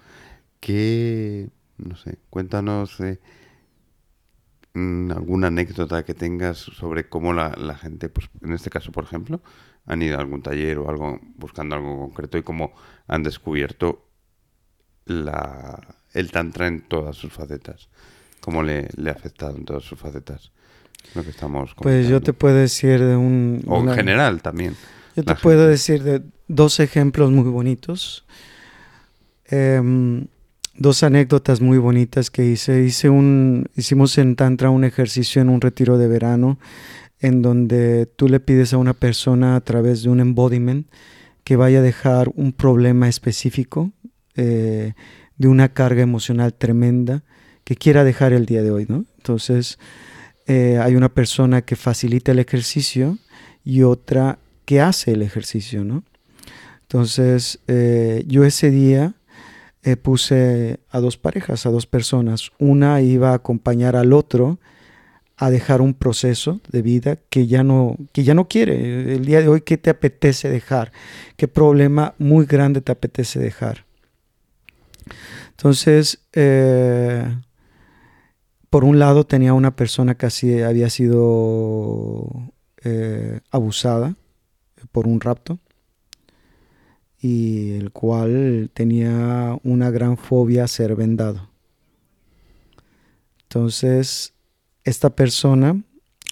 ¿qué, 0.60 1.48
no 1.78 1.96
sé, 1.96 2.18
cuéntanos 2.30 3.00
eh, 3.00 3.18
alguna 5.14 5.48
anécdota 5.48 6.04
que 6.04 6.14
tengas 6.14 6.58
sobre 6.58 7.08
cómo 7.08 7.32
la, 7.32 7.54
la, 7.56 7.76
gente, 7.76 8.08
pues 8.08 8.28
en 8.42 8.52
este 8.52 8.70
caso, 8.70 8.92
por 8.92 9.04
ejemplo, 9.04 9.40
han 9.86 10.02
ido 10.02 10.16
a 10.16 10.20
algún 10.20 10.42
taller 10.42 10.78
o 10.78 10.88
algo 10.88 11.20
buscando 11.36 11.76
algo 11.76 11.98
concreto 11.98 12.38
y 12.38 12.42
cómo 12.42 12.72
han 13.06 13.22
descubierto 13.22 14.08
la, 15.06 15.96
el 16.12 16.30
tantra 16.30 16.66
en 16.66 16.82
todas 16.82 17.16
sus 17.16 17.32
facetas. 17.32 17.88
¿Cómo 18.40 18.62
le, 18.62 18.88
le 18.96 19.10
ha 19.10 19.14
afectado 19.14 19.56
en 19.56 19.64
todas 19.64 19.84
sus 19.84 19.98
facetas? 19.98 20.52
Lo 21.14 21.22
que 21.22 21.30
estamos 21.30 21.74
Pues 21.80 22.08
yo 22.08 22.20
te 22.20 22.32
puedo 22.32 22.56
decir 22.56 23.02
de 23.02 23.16
un... 23.16 23.62
O 23.66 23.80
en 23.80 23.94
general 23.94 24.42
también. 24.42 24.76
Yo 25.16 25.24
te 25.24 25.34
puedo 25.34 25.66
decir 25.66 26.02
de 26.02 26.22
dos 26.46 26.80
ejemplos 26.80 27.30
muy 27.30 27.50
bonitos. 27.50 28.24
Em, 29.46 30.26
dos 30.78 31.02
anécdotas 31.02 31.60
muy 31.60 31.78
bonitas 31.78 32.30
que 32.30 32.46
hice. 32.46 32.84
Hicimos 32.84 34.18
en 34.18 34.36
Tantra 34.36 34.70
un 34.70 34.84
ejercicio 34.84 35.42
en 35.42 35.48
un 35.48 35.60
retiro 35.60 35.98
de 35.98 36.08
verano 36.08 36.58
en 37.20 37.42
donde 37.42 38.06
tú 38.06 38.28
le 38.28 38.40
pides 38.40 38.72
a 38.72 38.78
una 38.78 38.94
persona 38.94 39.56
a 39.56 39.60
través 39.60 40.04
de 40.04 40.08
un 40.08 40.20
embodiment 40.20 40.86
que 41.42 41.56
vaya 41.56 41.80
a 41.80 41.82
dejar 41.82 42.30
un 42.36 42.52
problema 42.52 43.08
específico 43.08 43.90
eh, 44.36 44.92
de 45.36 45.48
una 45.48 45.72
carga 45.72 46.02
emocional 46.02 46.54
tremenda 46.54 47.24
que 47.64 47.74
quiera 47.74 48.04
dejar 48.04 48.32
el 48.32 48.46
día 48.46 48.62
de 48.62 48.70
hoy, 48.70 48.86
¿no? 48.88 49.04
Entonces, 49.16 49.78
eh, 50.46 50.78
hay 50.80 50.94
una 50.94 51.08
persona 51.08 51.62
que 51.62 51.76
facilita 51.76 52.32
el 52.32 52.38
ejercicio 52.38 53.18
y 53.64 53.82
otra 53.82 54.38
que 54.64 54.80
hace 54.80 55.12
el 55.12 55.22
ejercicio, 55.22 55.84
¿no? 55.84 56.04
Entonces, 56.82 57.58
eh, 57.66 58.24
yo 58.26 58.44
ese 58.44 58.70
día 58.70 59.17
eh, 59.88 59.96
puse 59.96 60.80
a 60.90 61.00
dos 61.00 61.16
parejas, 61.16 61.64
a 61.64 61.70
dos 61.70 61.86
personas. 61.86 62.50
Una 62.58 63.00
iba 63.00 63.30
a 63.30 63.36
acompañar 63.36 63.96
al 63.96 64.12
otro 64.12 64.58
a 65.38 65.48
dejar 65.48 65.80
un 65.80 65.94
proceso 65.94 66.60
de 66.68 66.82
vida 66.82 67.16
que 67.30 67.46
ya 67.46 67.64
no, 67.64 67.96
que 68.12 68.22
ya 68.22 68.34
no 68.34 68.48
quiere. 68.48 69.14
El 69.14 69.24
día 69.24 69.40
de 69.40 69.48
hoy, 69.48 69.62
¿qué 69.62 69.78
te 69.78 69.88
apetece 69.88 70.50
dejar? 70.50 70.92
¿Qué 71.36 71.48
problema 71.48 72.14
muy 72.18 72.44
grande 72.44 72.82
te 72.82 72.92
apetece 72.92 73.38
dejar? 73.38 73.86
Entonces, 75.52 76.20
eh, 76.34 77.24
por 78.68 78.84
un 78.84 78.98
lado 78.98 79.24
tenía 79.24 79.54
una 79.54 79.74
persona 79.74 80.16
que 80.16 80.26
así 80.26 80.60
había 80.60 80.90
sido 80.90 82.52
eh, 82.84 83.40
abusada 83.50 84.16
por 84.92 85.06
un 85.06 85.20
rapto 85.22 85.58
y 87.20 87.72
el 87.72 87.90
cual 87.90 88.70
tenía 88.72 89.58
una 89.64 89.90
gran 89.90 90.16
fobia 90.16 90.64
a 90.64 90.68
ser 90.68 90.94
vendado. 90.94 91.48
Entonces, 93.42 94.34
esta 94.84 95.10
persona 95.10 95.82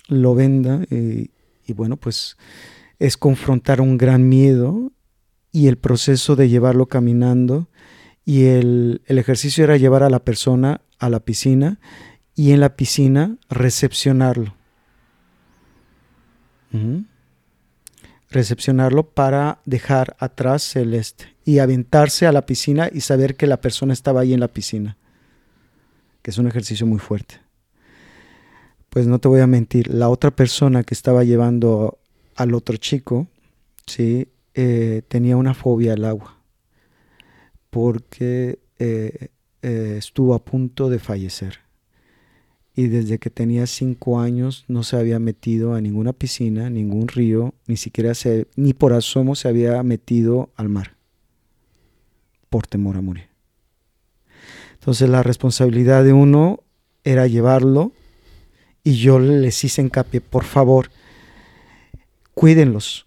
lo 0.08 0.34
venda 0.34 0.84
y, 0.90 1.30
bueno, 1.72 1.96
pues 1.96 2.36
es 2.98 3.16
confrontar 3.16 3.80
un 3.80 3.98
gran 3.98 4.28
miedo 4.28 4.92
y 5.50 5.68
el 5.68 5.78
proceso 5.78 6.36
de 6.36 6.48
llevarlo 6.48 6.86
caminando 6.86 7.68
y 8.24 8.44
el, 8.44 9.02
ejercicio 9.06 9.64
era 9.64 9.76
llevar 9.76 10.02
a 10.02 10.10
la 10.10 10.24
persona 10.24 10.82
a 10.98 11.10
la 11.10 11.20
piscina 11.20 11.78
y 12.34 12.52
en 12.52 12.60
la 12.60 12.76
piscina 12.76 13.36
recepcionarlo. 13.48 14.54
Recepcionarlo 18.30 19.10
para 19.10 19.60
dejar 19.64 20.16
atrás 20.18 20.76
el 20.76 20.94
este 20.94 21.34
y 21.44 21.60
aventarse 21.60 22.26
a 22.26 22.32
la 22.32 22.46
piscina 22.46 22.90
y 22.92 23.00
saber 23.00 23.36
que 23.36 23.46
la 23.46 23.60
persona 23.60 23.92
estaba 23.92 24.20
ahí 24.20 24.34
en 24.34 24.40
la 24.40 24.48
piscina, 24.48 24.96
que 26.22 26.30
es 26.30 26.38
un 26.38 26.48
ejercicio 26.48 26.86
muy 26.86 26.98
fuerte. 26.98 27.40
Pues 28.90 29.06
no 29.06 29.18
te 29.18 29.28
voy 29.28 29.40
a 29.40 29.46
mentir, 29.46 29.88
la 29.88 30.08
otra 30.08 30.30
persona 30.30 30.82
que 30.82 30.94
estaba 30.94 31.22
llevando 31.22 31.98
al 32.34 32.54
otro 32.54 32.76
chico, 32.76 33.28
¿sí? 33.86 34.28
Eh, 34.54 35.02
tenía 35.08 35.36
una 35.36 35.54
fobia 35.54 35.92
al 35.92 36.04
agua, 36.04 36.38
porque 37.70 38.58
eh, 38.78 39.28
eh, 39.62 39.94
estuvo 39.98 40.34
a 40.34 40.44
punto 40.44 40.88
de 40.88 40.98
fallecer 40.98 41.65
y 42.76 42.88
desde 42.88 43.18
que 43.18 43.30
tenía 43.30 43.66
cinco 43.66 44.20
años 44.20 44.66
no 44.68 44.82
se 44.82 44.96
había 44.96 45.18
metido 45.18 45.74
a 45.74 45.80
ninguna 45.80 46.12
piscina, 46.12 46.68
ningún 46.68 47.08
río, 47.08 47.54
ni 47.66 47.78
siquiera 47.78 48.14
se, 48.14 48.46
ni 48.54 48.74
por 48.74 48.92
asomo 48.92 49.34
se 49.34 49.48
había 49.48 49.82
metido 49.82 50.50
al 50.56 50.68
mar 50.68 50.94
por 52.50 52.66
temor 52.66 52.98
a 52.98 53.00
morir. 53.00 53.28
Entonces 54.74 55.08
la 55.08 55.22
responsabilidad 55.22 56.04
de 56.04 56.12
uno 56.12 56.60
era 57.02 57.26
llevarlo 57.26 57.92
y 58.84 58.96
yo 58.96 59.18
les 59.18 59.64
hice 59.64 59.80
hincapié, 59.80 60.20
por 60.20 60.44
favor, 60.44 60.90
cuídenlos, 62.34 63.06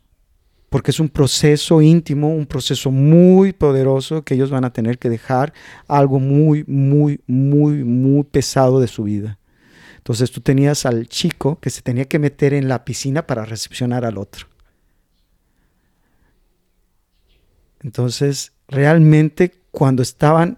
porque 0.69 0.89
es 0.89 0.99
un 0.99 1.09
proceso 1.09 1.81
íntimo, 1.83 2.33
un 2.33 2.47
proceso 2.47 2.89
muy 2.89 3.53
poderoso 3.53 4.23
que 4.23 4.33
ellos 4.33 4.49
van 4.49 4.65
a 4.65 4.73
tener 4.73 4.97
que 4.97 5.09
dejar 5.09 5.53
algo 5.87 6.19
muy, 6.19 6.63
muy, 6.67 7.21
muy, 7.27 7.83
muy 7.83 8.23
pesado 8.23 8.79
de 8.79 8.87
su 8.87 9.03
vida. 9.03 9.39
Entonces 10.09 10.31
tú 10.31 10.41
tenías 10.41 10.87
al 10.87 11.07
chico 11.07 11.59
que 11.61 11.69
se 11.69 11.83
tenía 11.83 12.05
que 12.05 12.17
meter 12.17 12.55
en 12.55 12.67
la 12.67 12.83
piscina 12.83 13.27
para 13.27 13.45
recepcionar 13.45 14.05
al 14.05 14.17
otro. 14.17 14.47
Entonces, 17.83 18.53
realmente 18.67 19.53
cuando 19.69 20.01
estaban, 20.01 20.57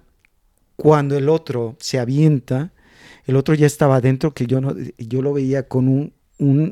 cuando 0.77 1.17
el 1.17 1.27
otro 1.27 1.75
se 1.81 1.99
avienta, 1.99 2.71
el 3.25 3.35
otro 3.35 3.53
ya 3.53 3.67
estaba 3.67 3.97
adentro, 3.97 4.33
que 4.33 4.47
yo, 4.47 4.61
no, 4.61 4.73
yo 4.97 5.21
lo 5.21 5.33
veía 5.33 5.67
con 5.67 5.89
un, 5.89 6.13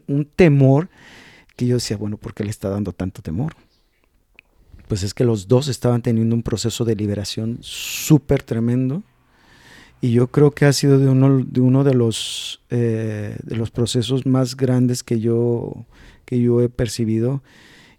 un 0.07 0.31
temor, 0.37 0.87
que 1.57 1.67
yo 1.67 1.75
decía, 1.75 1.97
bueno, 1.97 2.15
¿por 2.15 2.33
qué 2.33 2.45
le 2.45 2.49
está 2.49 2.69
dando 2.69 2.93
tanto 2.93 3.21
temor? 3.21 3.57
Pues 4.87 5.03
es 5.03 5.13
que 5.13 5.25
los 5.25 5.49
dos 5.49 5.67
estaban 5.67 6.01
teniendo 6.01 6.33
un 6.33 6.43
proceso 6.43 6.85
de 6.85 6.95
liberación 6.95 7.57
súper 7.59 8.41
tremendo 8.41 9.03
y 10.01 10.12
yo 10.12 10.27
creo 10.27 10.51
que 10.51 10.65
ha 10.65 10.73
sido 10.73 10.97
de 10.97 11.09
uno 11.09 11.43
de, 11.43 11.62
uno 11.62 11.83
de, 11.83 11.93
los, 11.93 12.62
eh, 12.69 13.38
de 13.43 13.55
los 13.55 13.71
procesos 13.71 14.25
más 14.25 14.55
grandes 14.55 15.03
que 15.03 15.19
yo, 15.19 15.85
que 16.25 16.39
yo 16.39 16.62
he 16.62 16.69
percibido, 16.69 17.43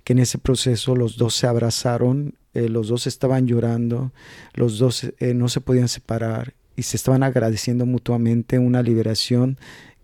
que 0.04 0.14
en 0.14 0.20
ese 0.20 0.38
proceso 0.38 0.96
los 0.96 1.18
dos 1.18 1.34
se 1.34 1.46
abrazaron, 1.46 2.34
eh, 2.54 2.68
los 2.68 2.88
dos 2.88 3.06
estaban 3.06 3.46
llorando, 3.46 4.12
los 4.54 4.78
dos 4.78 5.04
eh, 5.04 5.34
no 5.34 5.48
se 5.48 5.60
podían 5.60 5.88
separar 5.88 6.54
y 6.74 6.82
se 6.82 6.96
estaban 6.96 7.22
agradeciendo 7.22 7.84
mutuamente 7.84 8.58
una 8.58 8.82
liberación 8.82 9.58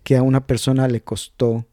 que 0.05 0.17
a 0.17 0.23
una 0.23 0.47
persona 0.47 0.89
le 0.89 1.01
costó 1.01 1.67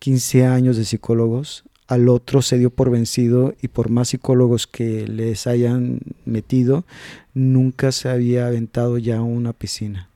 15 0.00 0.44
años 0.46 0.76
de 0.76 0.84
psicólogos, 0.84 1.64
al 1.86 2.08
otro 2.08 2.42
se 2.42 2.58
dio 2.58 2.70
por 2.70 2.90
vencido 2.90 3.54
y 3.60 3.68
por 3.68 3.90
más 3.90 4.08
psicólogos 4.08 4.66
que 4.66 5.06
les 5.06 5.46
hayan 5.46 6.00
metido, 6.24 6.84
nunca 7.34 7.92
se 7.92 8.08
había 8.08 8.46
aventado 8.46 8.98
ya 8.98 9.20
una 9.22 9.52
piscina. 9.52 10.08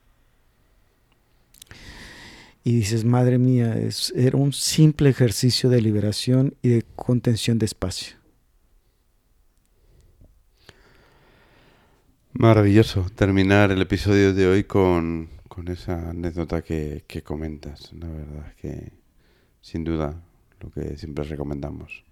Y 2.63 2.73
dices, 2.73 3.05
madre 3.05 3.37
mía, 3.37 3.77
es, 3.77 4.13
era 4.15 4.37
un 4.37 4.51
simple 4.53 5.09
ejercicio 5.09 5.69
de 5.69 5.81
liberación 5.81 6.55
y 6.61 6.69
de 6.69 6.85
contención 6.95 7.57
de 7.57 7.65
espacio. 7.65 8.17
Maravilloso 12.33 13.07
terminar 13.15 13.71
el 13.71 13.81
episodio 13.81 14.33
de 14.33 14.47
hoy 14.47 14.63
con, 14.63 15.29
esa 15.67 16.11
anécdota 16.11 16.61
que, 16.61 17.03
que 17.05 17.21
comentas. 17.21 17.91
La 17.91 18.07
verdad 18.07 18.53
que, 18.55 18.93
sin 19.61 19.83
duda, 19.83 20.21
lo 20.59 20.71
que 20.71 20.97
siempre 20.97 21.23
recomendamos, 21.23 22.03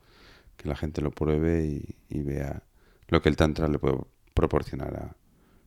que 0.56 0.68
la 0.68 0.76
gente 0.76 1.02
lo 1.02 1.12
pruebe 1.12 1.66
y, 2.10 2.22
vea 2.22 2.64
lo 3.08 3.22
que 3.22 3.30
el 3.30 3.38
Tantra 3.38 3.68
le 3.68 3.80
puede 3.80 3.98
proporcionar 4.34 5.16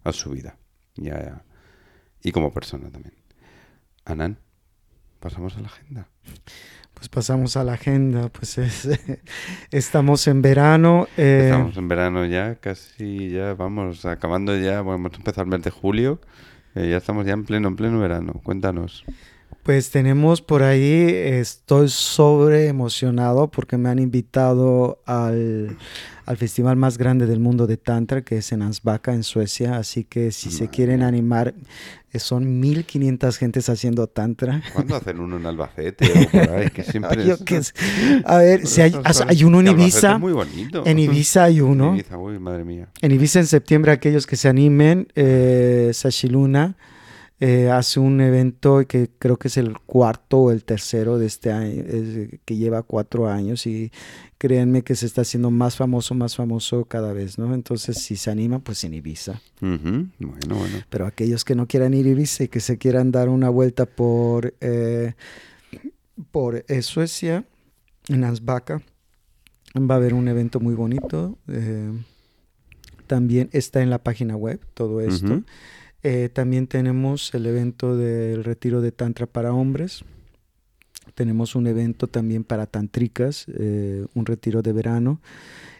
a, 0.04 0.12
su 0.12 0.30
vida 0.30 0.56
y, 0.96 1.08
y 2.22 2.32
como 2.32 2.52
persona 2.52 2.90
también. 2.90 3.14
Anan, 4.04 4.38
pasamos 5.20 5.56
a 5.56 5.60
la 5.60 5.66
agenda. 5.66 6.08
Pues 6.94 7.08
pasamos 7.08 7.56
a 7.56 7.64
la 7.64 7.74
agenda, 7.74 8.28
pues 8.28 8.58
estamos 9.70 10.26
en 10.26 10.42
verano. 10.42 11.06
Eh, 11.16 11.44
estamos 11.44 11.76
en 11.76 11.88
verano 11.88 12.26
ya, 12.26 12.56
casi 12.56 13.30
ya 13.30 13.54
vamos 13.54 14.04
acabando 14.04 14.54
ya, 14.58 14.82
vamos 14.82 15.12
a 15.14 15.16
empezar 15.16 15.44
el 15.44 15.50
mes 15.50 15.62
de 15.62 15.70
julio, 15.70 16.20
eh, 16.74 16.90
ya 16.90 16.98
estamos 16.98 17.24
ya 17.24 17.32
en 17.32 17.44
pleno, 17.44 17.68
en 17.68 17.76
pleno 17.76 17.98
verano. 18.00 18.34
Cuéntanos. 18.42 19.04
Pues 19.62 19.90
tenemos 19.90 20.40
por 20.40 20.62
ahí, 20.62 21.10
estoy 21.12 21.90
sobre 21.90 22.68
emocionado 22.68 23.50
porque 23.50 23.76
me 23.76 23.90
han 23.90 23.98
invitado 23.98 25.02
al, 25.04 25.76
festival 26.36 26.76
más 26.76 26.96
grande 26.96 27.26
del 27.26 27.40
mundo 27.40 27.66
de 27.66 27.76
Tantra, 27.76 28.22
que 28.22 28.38
es 28.38 28.52
en 28.52 28.62
Ansbacka, 28.62 29.12
en 29.12 29.22
Suecia. 29.22 29.76
Así 29.76 30.04
que 30.04 30.32
si 30.32 30.50
se 30.50 30.68
quieren 30.68 31.02
animar, 31.02 31.52
eh, 32.10 32.18
son 32.18 32.58
1500 32.58 33.36
gentes 33.36 33.68
haciendo 33.68 34.06
Tantra. 34.06 34.62
¿Cuándo 34.72 34.96
hacen 34.96 35.20
uno 35.20 35.36
en 35.36 35.44
Albacete 35.44 36.10
o 36.10 36.30
por 36.30 36.50
ahí? 36.50 36.70
Que 36.70 36.82
siempre 36.90 37.30
es... 37.30 37.74
A 38.24 38.38
ver, 38.38 38.66
si 38.66 38.80
hay, 38.80 38.94
hay 39.26 39.44
uno 39.44 39.60
en 39.60 39.68
Ibiza. 39.68 40.16
Muy 40.16 40.32
bonito. 40.32 40.84
En 40.86 40.98
Ibiza 40.98 41.44
hay 41.44 41.60
uno. 41.60 41.88
En 41.88 41.94
Ibiza, 41.96 42.16
uy, 42.16 42.38
madre 42.38 42.64
mía. 42.64 42.88
En 43.02 43.12
Ibiza 43.12 43.40
en 43.40 43.46
septiembre, 43.46 43.92
aquellos 43.92 44.26
que 44.26 44.36
se 44.36 44.48
animen, 44.48 45.08
eh, 45.16 45.90
Sashiluna 45.92 46.76
eh, 47.42 47.70
hace 47.70 48.00
un 48.00 48.20
evento 48.20 48.86
que 48.86 49.08
creo 49.18 49.38
que 49.38 49.48
es 49.48 49.56
el 49.56 49.78
cuarto 49.78 50.38
o 50.38 50.50
el 50.50 50.62
tercero 50.62 51.18
de 51.18 51.24
este 51.24 51.50
año, 51.50 51.84
que 52.44 52.56
lleva 52.56 52.82
cuatro 52.82 53.30
años 53.30 53.66
y 53.66 53.90
créanme 54.36 54.82
que 54.82 54.94
se 54.94 55.06
está 55.06 55.22
haciendo 55.22 55.50
más 55.50 55.74
famoso, 55.74 56.14
más 56.14 56.36
famoso 56.36 56.84
cada 56.84 57.14
vez, 57.14 57.38
¿no? 57.38 57.54
Entonces, 57.54 57.96
si 57.96 58.16
se 58.16 58.30
anima, 58.30 58.58
pues 58.58 58.84
en 58.84 58.92
Ibiza. 58.92 59.40
Bueno, 59.60 60.10
bueno. 60.18 60.84
Pero 60.90 61.06
aquellos 61.06 61.46
que 61.46 61.54
no 61.54 61.66
quieran 61.66 61.94
ir 61.94 62.04
a 62.04 62.10
Ibiza 62.10 62.44
y 62.44 62.48
que 62.48 62.60
se 62.60 62.76
quieran 62.76 63.10
dar 63.10 63.30
una 63.30 63.48
vuelta 63.48 63.86
por, 63.86 64.52
eh, 64.60 65.14
por 66.30 66.62
eh, 66.68 66.82
Suecia, 66.82 67.46
en 68.08 68.24
Ansbacka, 68.24 68.82
va 69.78 69.94
a 69.94 69.96
haber 69.96 70.12
un 70.12 70.28
evento 70.28 70.60
muy 70.60 70.74
bonito. 70.74 71.38
también 73.06 73.48
está 73.52 73.80
en 73.80 73.88
la 73.88 73.98
página 73.98 74.36
web 74.36 74.60
todo 74.74 75.00
esto. 75.00 75.42
Eh, 76.02 76.30
también 76.32 76.66
tenemos 76.66 77.34
el 77.34 77.46
evento 77.46 77.96
del 77.96 78.44
retiro 78.44 78.80
de 78.80 78.92
Tantra 78.92 79.26
para 79.26 79.52
hombres. 79.52 80.02
Tenemos 81.14 81.54
un 81.54 81.66
evento 81.66 82.06
también 82.06 82.44
para 82.44 82.66
tantricas, 82.66 83.46
eh, 83.54 84.06
un 84.14 84.24
retiro 84.24 84.62
de 84.62 84.72
verano. 84.72 85.20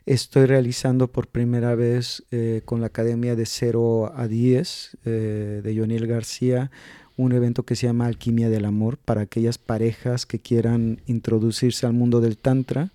Estoy 0.05 0.47
realizando 0.47 1.09
por 1.09 1.29
primera 1.29 1.75
vez 1.75 2.25
eh, 2.31 2.63
con 2.65 2.81
la 2.81 2.89
Academia 2.89 3.37
de 3.37 3.47
0 3.47 4.13
a 4.15 4.27
10 4.27 4.99
de 5.05 5.75
Yoniel 5.75 6.07
García 6.07 6.71
un 7.17 7.33
evento 7.33 7.65
que 7.65 7.77
se 7.77 7.87
llama 7.87 8.07
Alquimia 8.07 8.49
del 8.49 8.65
Amor 8.65 8.97
para 8.97 9.21
aquellas 9.21 9.59
parejas 9.59 10.25
que 10.25 10.39
quieran 10.39 11.03
introducirse 11.07 11.85
al 11.85 11.93
mundo 11.93 12.23
del 12.23 12.39
Tantra. 12.39 12.93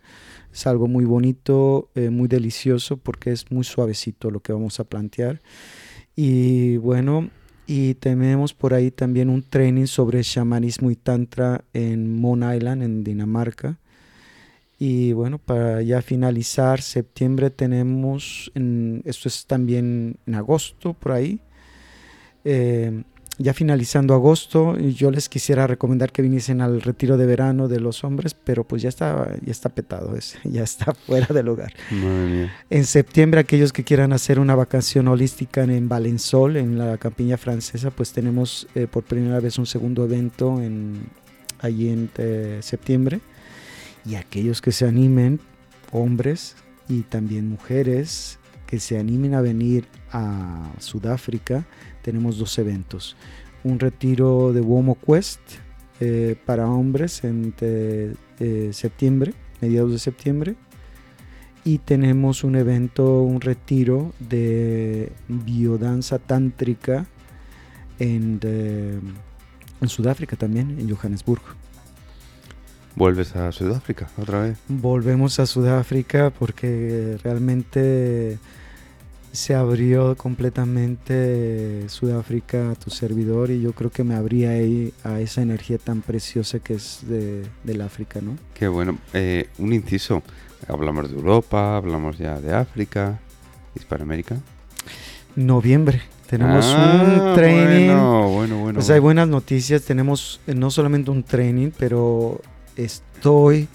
Es 0.51 0.65
algo 0.65 0.87
muy 0.87 1.05
bonito, 1.05 1.89
muy 1.93 2.27
delicioso 2.27 2.97
porque 2.97 3.31
es 3.31 3.51
muy 3.51 3.63
suavecito 3.63 4.31
lo 4.31 4.39
que 4.39 4.51
vamos 4.51 4.79
a 4.79 4.83
plantear. 4.85 5.41
Y 6.15 6.77
bueno, 6.77 7.29
y 7.67 7.95
tenemos 7.95 8.53
por 8.53 8.73
ahí 8.73 8.91
también 8.91 9.29
un 9.29 9.43
training 9.43 9.87
sobre 9.87 10.21
shamanismo 10.21 10.91
y 10.91 10.95
tantra 10.95 11.63
en 11.73 12.19
Mon 12.19 12.43
Island, 12.43 12.83
en 12.83 13.03
Dinamarca. 13.03 13.77
Y 14.77 15.13
bueno, 15.13 15.39
para 15.39 15.81
ya 15.81 16.01
finalizar, 16.01 16.81
septiembre 16.81 17.49
tenemos, 17.49 18.51
en, 18.55 19.01
esto 19.05 19.29
es 19.29 19.45
también 19.45 20.17
en 20.25 20.35
agosto, 20.35 20.93
por 20.93 21.13
ahí, 21.13 21.39
eh, 22.43 23.03
ya 23.37 23.53
finalizando 23.53 24.13
agosto, 24.13 24.77
yo 24.77 25.11
les 25.11 25.27
quisiera 25.27 25.67
recomendar 25.67 26.11
que 26.11 26.21
viniesen 26.21 26.61
al 26.61 26.81
retiro 26.81 27.17
de 27.17 27.25
verano 27.25 27.67
de 27.67 27.79
los 27.79 28.03
hombres, 28.03 28.33
pero 28.33 28.63
pues 28.63 28.81
ya 28.81 28.89
está, 28.89 29.35
ya 29.43 29.51
está 29.51 29.69
petado, 29.69 30.15
ese, 30.15 30.37
ya 30.43 30.63
está 30.63 30.93
fuera 30.93 31.27
del 31.27 31.49
hogar. 31.49 31.73
En 32.69 32.85
septiembre, 32.85 33.41
aquellos 33.41 33.73
que 33.73 33.83
quieran 33.83 34.13
hacer 34.13 34.39
una 34.39 34.55
vacación 34.55 35.07
holística 35.07 35.63
en 35.63 35.89
Valensol, 35.89 36.57
en 36.57 36.77
la 36.77 36.97
campiña 36.97 37.37
francesa, 37.37 37.91
pues 37.91 38.13
tenemos 38.13 38.67
eh, 38.75 38.87
por 38.87 39.03
primera 39.03 39.39
vez 39.39 39.57
un 39.57 39.65
segundo 39.65 40.05
evento 40.05 40.61
en, 40.61 41.09
allí 41.59 41.89
en 41.89 42.09
eh, 42.17 42.59
septiembre. 42.61 43.19
Y 44.05 44.15
aquellos 44.15 44.61
que 44.61 44.71
se 44.71 44.87
animen, 44.87 45.39
hombres 45.91 46.55
y 46.87 47.01
también 47.01 47.49
mujeres, 47.49 48.37
que 48.67 48.79
se 48.79 48.99
animen 48.99 49.33
a 49.33 49.41
venir 49.41 49.85
a 50.11 50.71
Sudáfrica, 50.79 51.65
tenemos 52.05 52.37
dos 52.37 52.57
eventos. 52.59 53.15
Un 53.63 53.79
retiro 53.79 54.53
de 54.53 54.61
Womo 54.61 54.95
Quest 54.95 55.39
eh, 55.99 56.35
para 56.45 56.69
hombres 56.69 57.23
en 57.23 57.53
eh, 57.59 58.69
septiembre, 58.71 59.33
mediados 59.59 59.91
de 59.91 59.97
septiembre. 59.97 60.55
Y 61.63 61.79
tenemos 61.79 62.43
un 62.43 62.55
evento, 62.57 63.23
un 63.23 63.41
retiro 63.41 64.13
de 64.19 65.11
biodanza 65.27 66.19
tántrica 66.19 67.07
en, 67.97 68.39
en 68.43 69.89
Sudáfrica 69.89 70.35
también, 70.35 70.77
en 70.79 70.95
Johannesburgo. 70.95 71.47
¿Vuelves 72.95 73.35
a 73.35 73.51
Sudáfrica 73.51 74.07
otra 74.15 74.43
vez? 74.43 74.59
Volvemos 74.67 75.39
a 75.39 75.47
Sudáfrica 75.47 76.29
porque 76.29 77.17
realmente 77.23 78.37
se 79.35 79.55
abrió 79.55 80.15
completamente 80.15 81.87
Sudáfrica 81.89 82.71
a 82.71 82.75
tu 82.75 82.89
servidor 82.89 83.51
y 83.51 83.61
yo 83.61 83.73
creo 83.73 83.91
que 83.91 84.03
me 84.03 84.15
abría 84.15 84.51
ahí 84.51 84.93
a 85.03 85.19
esa 85.19 85.41
energía 85.41 85.77
tan 85.77 86.01
preciosa 86.01 86.59
que 86.59 86.75
es 86.75 86.99
de, 87.03 87.43
del 87.63 87.81
África, 87.81 88.21
¿no? 88.21 88.37
Qué 88.53 88.67
bueno. 88.67 88.97
Eh, 89.13 89.49
un 89.57 89.73
inciso. 89.73 90.23
Hablamos 90.67 91.11
de 91.11 91.17
Europa, 91.17 91.77
hablamos 91.77 92.17
ya 92.17 92.39
de 92.39 92.53
África, 92.53 93.19
Hispanoamérica. 93.75 94.37
Noviembre. 95.35 96.01
Tenemos 96.27 96.65
ah, 96.69 97.27
un 97.29 97.35
training. 97.35 97.87
Bueno, 97.87 98.29
bueno, 98.29 98.57
bueno. 98.59 98.79
Pues 98.79 98.89
hay 98.89 98.99
buenas 98.99 99.27
noticias. 99.27 99.83
Tenemos 99.83 100.39
eh, 100.47 100.55
no 100.55 100.71
solamente 100.71 101.11
un 101.11 101.23
training, 101.23 101.71
pero 101.77 102.41
estoy 102.75 103.67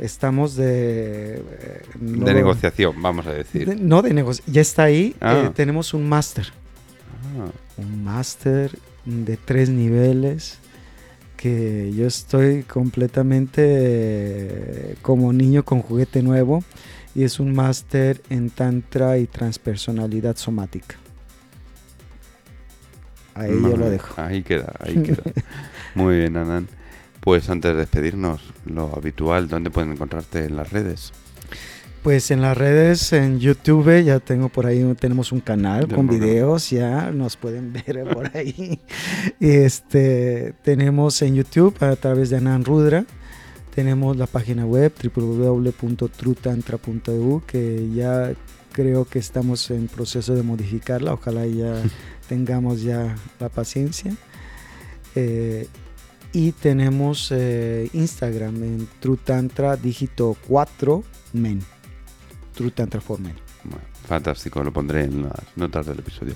estamos 0.00 0.56
de... 0.56 1.36
Eh, 1.36 1.82
de 2.00 2.34
negociación, 2.34 3.00
vamos 3.00 3.26
a 3.26 3.32
decir. 3.32 3.80
no 3.80 4.02
de 4.02 4.14
negociación, 4.14 4.54
ya 4.54 4.60
está 4.60 4.84
ahí, 4.84 5.14
ah. 5.20 5.44
eh, 5.46 5.50
tenemos 5.54 5.94
un 5.94 6.08
máster. 6.08 6.52
Ah. 7.38 7.50
Un 7.76 8.04
máster 8.04 8.76
de 9.04 9.36
tres 9.36 9.68
niveles 9.68 10.58
que 11.36 11.92
yo 11.94 12.06
estoy 12.06 12.64
completamente 12.64 13.62
eh, 13.64 14.96
como 15.00 15.32
niño 15.32 15.64
con 15.64 15.80
juguete 15.80 16.22
nuevo 16.22 16.62
y 17.14 17.24
es 17.24 17.40
un 17.40 17.54
máster 17.54 18.20
en 18.28 18.50
tantra 18.50 19.18
y 19.18 19.26
transpersonalidad 19.26 20.36
somática. 20.36 20.96
Ahí 23.34 23.50
yo 23.50 23.76
lo 23.76 23.88
dejo. 23.88 24.20
Ahí 24.20 24.42
queda, 24.42 24.74
ahí 24.80 25.02
queda. 25.02 25.22
Muy 25.94 26.18
bien, 26.18 26.36
Anan. 26.36 26.68
Pues 27.20 27.50
antes 27.50 27.72
de 27.72 27.78
despedirnos, 27.78 28.40
lo 28.64 28.94
habitual, 28.96 29.48
¿dónde 29.48 29.70
pueden 29.70 29.92
encontrarte 29.92 30.44
en 30.44 30.56
las 30.56 30.72
redes? 30.72 31.12
Pues 32.02 32.30
en 32.30 32.40
las 32.40 32.56
redes, 32.56 33.12
en 33.12 33.40
YouTube, 33.40 34.02
ya 34.02 34.20
tengo 34.20 34.48
por 34.48 34.64
ahí, 34.64 34.82
tenemos 34.98 35.32
un 35.32 35.40
canal 35.40 35.86
con 35.86 36.06
videos, 36.06 36.70
ya 36.70 37.10
nos 37.10 37.36
pueden 37.36 37.72
ver 37.74 38.08
por 38.08 38.34
ahí. 38.34 38.80
este, 39.38 40.54
tenemos 40.62 41.20
en 41.20 41.34
YouTube 41.34 41.76
a 41.82 41.94
través 41.96 42.30
de 42.30 42.38
Anan 42.38 42.64
Rudra, 42.64 43.04
tenemos 43.74 44.16
la 44.16 44.26
página 44.26 44.64
web 44.64 44.94
www.trutantra.eu 45.14 47.42
que 47.46 47.90
ya 47.94 48.32
creo 48.72 49.04
que 49.04 49.18
estamos 49.18 49.70
en 49.70 49.88
proceso 49.88 50.34
de 50.34 50.42
modificarla, 50.42 51.12
ojalá 51.12 51.44
ya 51.44 51.82
tengamos 52.30 52.80
ya 52.80 53.14
la 53.38 53.50
paciencia. 53.50 54.14
Eh, 55.14 55.68
y 56.32 56.52
tenemos 56.52 57.32
eh, 57.32 57.88
Instagram 57.92 58.62
en 58.62 58.88
True 59.00 59.18
Tantra 59.22 59.76
dígito 59.76 60.36
4 60.46 61.02
men. 61.34 61.60
True 62.54 62.70
Tantra 62.70 63.00
for 63.00 63.18
Men. 63.20 63.34
fantástico, 64.06 64.62
lo 64.62 64.72
pondré 64.72 65.04
en 65.04 65.22
las 65.22 65.56
notas 65.56 65.86
del 65.86 65.98
episodio. 66.00 66.34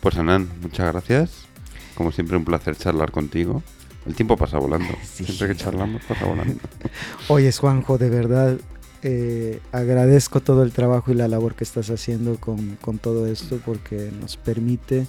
Pues 0.00 0.16
Anan, 0.16 0.48
muchas 0.62 0.92
gracias. 0.92 1.46
Como 1.94 2.12
siempre, 2.12 2.36
un 2.36 2.44
placer 2.44 2.76
charlar 2.76 3.10
contigo. 3.10 3.62
El 4.06 4.14
tiempo 4.14 4.36
pasa 4.36 4.58
volando. 4.58 4.94
Siempre 5.02 5.48
que 5.48 5.56
charlamos 5.56 6.02
pasa 6.04 6.24
volando. 6.26 6.60
Oye, 7.28 7.50
Juanjo, 7.50 7.98
de 7.98 8.10
verdad, 8.10 8.58
eh, 9.02 9.60
agradezco 9.72 10.40
todo 10.40 10.62
el 10.62 10.72
trabajo 10.72 11.10
y 11.10 11.14
la 11.14 11.26
labor 11.26 11.54
que 11.54 11.64
estás 11.64 11.90
haciendo 11.90 12.36
con, 12.36 12.76
con 12.76 12.98
todo 12.98 13.26
esto 13.26 13.58
porque 13.64 14.12
nos 14.20 14.36
permite 14.36 15.06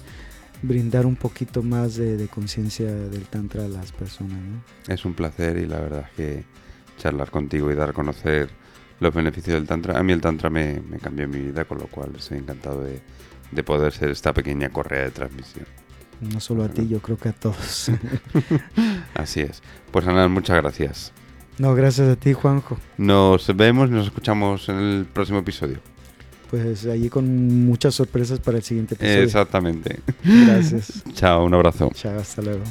brindar 0.62 1.06
un 1.06 1.16
poquito 1.16 1.62
más 1.62 1.96
de, 1.96 2.28
conciencia 2.28 2.86
del 2.86 3.26
Tantra 3.26 3.64
a 3.64 3.68
las 3.68 3.92
personas. 3.92 4.38
Es 4.86 5.04
un 5.04 5.14
placer 5.14 5.56
y 5.58 5.66
la 5.66 5.80
verdad 5.80 6.06
es 6.10 6.16
que 6.16 6.44
charlar 6.98 7.30
contigo 7.30 7.70
y 7.70 7.74
dar 7.74 7.90
a 7.90 7.92
conocer 7.92 8.50
los 9.00 9.14
beneficios 9.14 9.54
del 9.54 9.66
Tantra. 9.66 9.98
A 9.98 10.02
mí 10.02 10.12
el 10.12 10.20
Tantra 10.20 10.50
me, 10.50 10.82
cambió 11.02 11.28
mi 11.28 11.38
vida, 11.38 11.64
con 11.64 11.78
lo 11.78 11.86
cual 11.86 12.12
estoy 12.16 12.38
encantado 12.38 12.82
de, 12.82 13.62
poder 13.62 13.92
ser 13.92 14.10
esta 14.10 14.32
pequeña 14.32 14.68
correa 14.70 15.04
de 15.04 15.10
transmisión. 15.10 15.66
No 16.20 16.40
solo 16.40 16.64
a 16.64 16.68
ti, 16.68 16.88
yo 16.88 17.00
creo 17.00 17.16
que 17.16 17.28
a 17.28 17.32
todos. 17.32 17.92
Así 19.14 19.40
es. 19.40 19.62
Pues 19.92 20.06
Ana, 20.06 20.26
muchas 20.26 20.56
gracias. 20.56 21.12
No, 21.58 21.74
gracias 21.74 22.08
a 22.08 22.16
ti, 22.16 22.32
Juanjo. 22.32 22.76
Nos 22.96 23.56
vemos 23.56 23.88
y 23.88 23.92
nos 23.92 24.06
escuchamos 24.06 24.68
en 24.68 24.76
el 24.76 25.06
próximo 25.06 25.38
episodio 25.38 25.80
pues 26.50 26.86
allí 26.86 27.08
con 27.08 27.66
muchas 27.66 27.94
sorpresas 27.94 28.40
para 28.40 28.58
el 28.58 28.62
siguiente 28.62 28.94
episodio. 28.94 29.22
Exactamente. 29.22 30.00
Gracias. 30.24 31.02
Chao, 31.14 31.44
un 31.44 31.54
abrazo. 31.54 31.90
Chao, 31.94 32.18
hasta 32.18 32.42
luego. 32.42 32.62